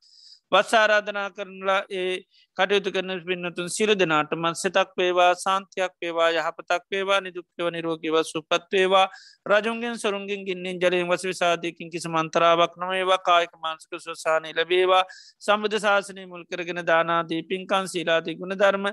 [0.53, 2.15] වස්සාරාධනා කරනලා ඒ
[2.57, 9.07] කටයුතු කරන පින්නතුන් සිරු දෙනාටමත් සතක් වේවා සාන්තියක් වේවා යහපතක් වේවා නිදුක්කව නිරෝගව සුපත්වේවා
[9.47, 15.03] රජුන්ගෙන් සරුන්ගෙන් ගින්නෙන් ජලයෙන් වස විසාධයකින් කිසි මන්තරාවක් නොවේවා කායක මාන්සක සුසානය ලැබේවා
[15.41, 18.89] සම්බධ ශාසනය මුල් කරගෙන දානාදී පින්කන් සීලාදී ගුණ ධර්ම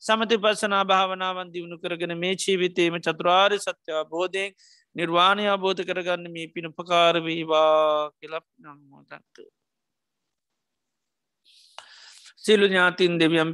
[0.00, 4.56] සමති පස්සනා භාවනාවන් දියුණු කරගෙන මේ ජීවිතේම චතුරාර් සත්‍යවා බෝධයෙන්
[4.96, 9.44] නිර්වාණය අබෝධ කරගන්න මේ පිණපකාරවීවා කියලප නම්මෝතන්තු.
[12.44, 13.50] සිලු ඥාතින් දෙවියම්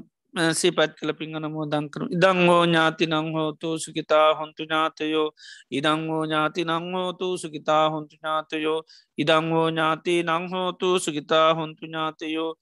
[0.53, 5.28] සිපත් කල පිංගන මෝදංකරු ඉදංහෝ ඥාති නංහෝතු සුකිතා හොන්තු ඥාතයෝ
[5.70, 8.80] ඉදංහෝ ඥාති නංහෝතු සුකිතා හොන්තු ඥාතයෝ
[9.18, 12.53] ඉදංහෝ ඥාති නංහෝතු සුකිතා හොන්තු ඥාතයෝ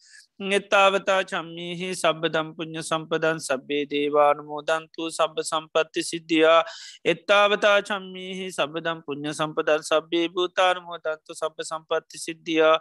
[0.50, 6.60] එත්තාවතා චම්මිහි සබ දම්පුඥ සම්පදන් සබ්බේ දේවානුමෝදන්තු සබ සම්පත්ති සිද්ධියා
[7.04, 12.76] එත්තාවතා චම්මිහි සබ දම් පුුණ්්‍ය සම්පදන් සබ්බේ භූතානුමෝදන්තු සබ සම්පත්ති සිද්ධියා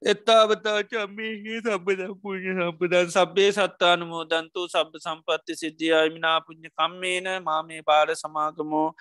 [0.00, 1.60] Eta betah cami.
[1.60, 6.08] Sampai dah punya sampai dan sampai satu anu dan tu sampai sampai ti sedia ya,
[6.08, 8.96] mina nah punya kami na mami pada sama kamu.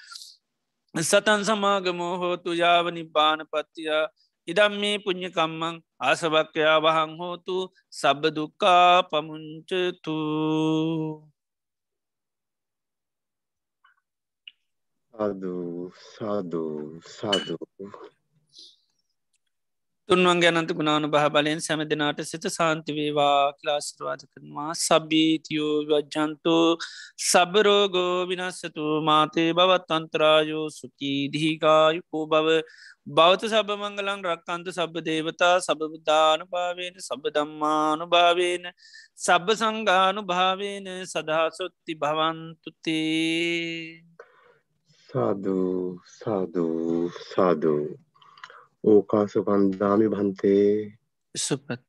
[1.00, 4.12] Satu an sama kamu tu jawab ya, ni ban patiya
[4.44, 7.16] idam mi punya kamang asabak ya bahang
[7.48, 9.70] tu sabdu ka pamunc
[10.04, 10.20] tu
[15.16, 17.58] sadu sadu sadu.
[20.10, 24.74] තුන්වන් ගැනන්ත ගුණානු බහ බලයෙන් සැම දෙනාට සිත සාන්තිවේවා ක්ලාස්රවාද කරනවා.
[24.78, 26.78] සබීතියෝ වජ්ජන්තු
[27.26, 30.72] සබරෝගෝ විනස්සතු මාතේ බවත් අන්තරායෝ.
[30.72, 32.62] සුකී දිහිකායුකෝ බව
[33.12, 35.62] බෞත සබ මංගලං රක්කන්තු සබ දේවතා.
[35.62, 38.72] සබබුද්ධානු භාවේන සබ දම්මානු භාවේන
[39.18, 44.02] සබ සංගානු භාවේන සදහසොත්ති භවන්තුතේ
[45.10, 45.58] සාදු
[46.20, 46.68] සාදු
[47.32, 47.76] සාදු.
[48.84, 50.72] ඕකාස වන්දාමි භන්තේ
[51.36, 51.86] සුපත්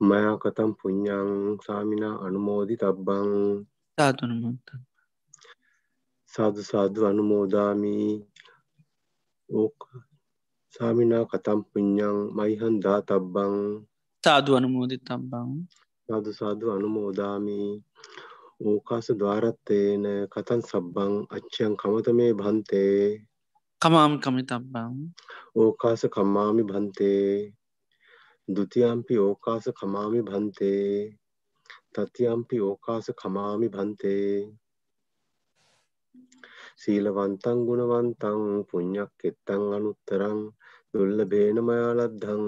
[0.00, 1.30] මයා කතම් පුඤ්ඥං
[1.64, 3.30] සාමිනා අනුමෝදි තබ්බං
[3.98, 4.66] සාතුනමුත
[6.32, 8.10] සාදු සාදු අනුමෝදාමී
[9.48, 9.78] ඕක
[10.74, 13.54] සාමිනා කතම් පුඤ්ඥං මයිහන් දා තබ්බං
[14.24, 15.50] සාදු අනුමෝදි තබ්බං
[16.08, 17.70] සාදු සාදු අනුමෝදාමී
[18.62, 23.00] ඕකාස ද්වාරත්තේන කතන් සබ්බං අච්චයන් කමත මේ භන්තේ
[23.80, 24.94] කමාම් කමිතබ්බං.
[25.56, 27.28] ඕකාස කම්මාමි භන්තේ
[28.48, 30.88] දුතියම්පි ඕකාස කමාමි භන්තේ
[31.94, 34.28] තතියම්පි ඕකාස කමාමි භන්තේ
[36.80, 40.38] සීලවන්තං ගුණවන්තං පුඤ්ඤක් එත්තං අනුත්තරං
[40.92, 42.44] දුල්ල බේනමයාලද්ධං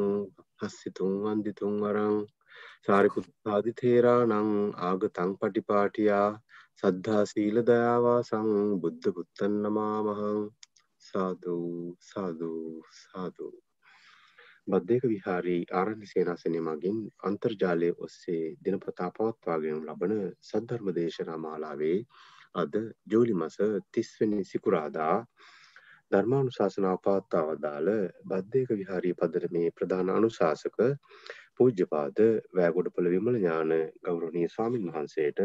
[0.61, 2.17] හස්සිතුන් වන්දිතුන් වරං
[2.85, 4.51] සාරිපුත්තාදි තේරානං
[4.83, 6.29] ආගතං පටිපාටියා
[6.79, 8.51] සද්ධා සීල දයාවාසං
[8.83, 10.43] බුද්ධ පුත්තන් නමාමහං
[11.03, 11.59] සාදු
[12.03, 12.51] සාදු
[12.97, 13.49] සාදු.
[14.65, 21.99] බද්ධයක විහාරී ආරණ්‍ය සේනාසනය මගින් අන්තර්ජාලය ඔස්සේ දිනපතා පවත්වාගෙන ලබන සද්ධර්ම දේශනා මාලාවේ
[22.55, 22.75] අද
[23.07, 23.57] ජූලි මස
[23.91, 25.17] තිස්වනි සිකුරාදා
[26.13, 27.91] ධර්මානුශාසනාව පවත්වා වදාළ
[28.27, 30.79] බද්ධයක විහාරී පදරමේ ප්‍රධාන අනුශාසක
[31.57, 32.19] පූජ්‍යපාද
[32.53, 33.73] වෑගොඩපළ විමල ඥාන
[34.03, 35.41] ගෞරවනීය ස්වාමින් වහන්සේට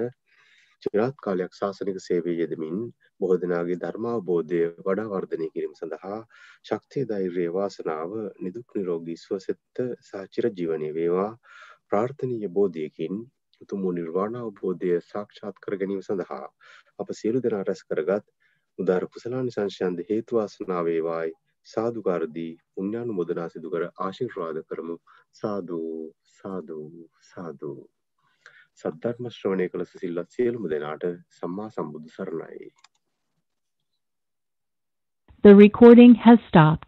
[0.82, 2.78] චිරාත් කාලයක් ශාසනික සේවයේ යෙදමින්
[3.22, 6.20] බොහෝ දෙනාගේ ධර්මාවබෝධය වඩා වර්ධනය කිරීම සඳහා
[6.66, 11.32] ශක්තිය ධෛර්යය වාසනාව නිදුක් නිරෝගී සුවසෙත්ත සහ චිරජීවනයේ වේවා.
[11.90, 13.16] ප්‍රාර්ථනීය බෝධියකින්
[13.62, 16.46] උතුම් වූ නිර්වාණ අවබෝධය සාක්ෂාත් කර ගැනීම සඳහා
[17.00, 18.26] අප සියලු දෙනා රැස් කරගත්
[18.80, 21.38] උදාර කුසලානිසංශයන්ද හේතු වාසනා වේවායි.
[21.68, 24.96] සාදුකාරදී පුණ්‍යානුමෝදනා සිදු කර ආශිර්වාද කරමු.
[25.34, 25.80] සාදු
[26.38, 26.82] සාදු
[27.30, 27.72] සාදු.
[28.78, 31.08] සද්ධර්ම ශ්‍රවණය කළ සිල්වත් සියලුම දෙනාට
[31.38, 32.70] සම්මා සම්බුදු සරණයි
[35.44, 36.88] The recording has stopped.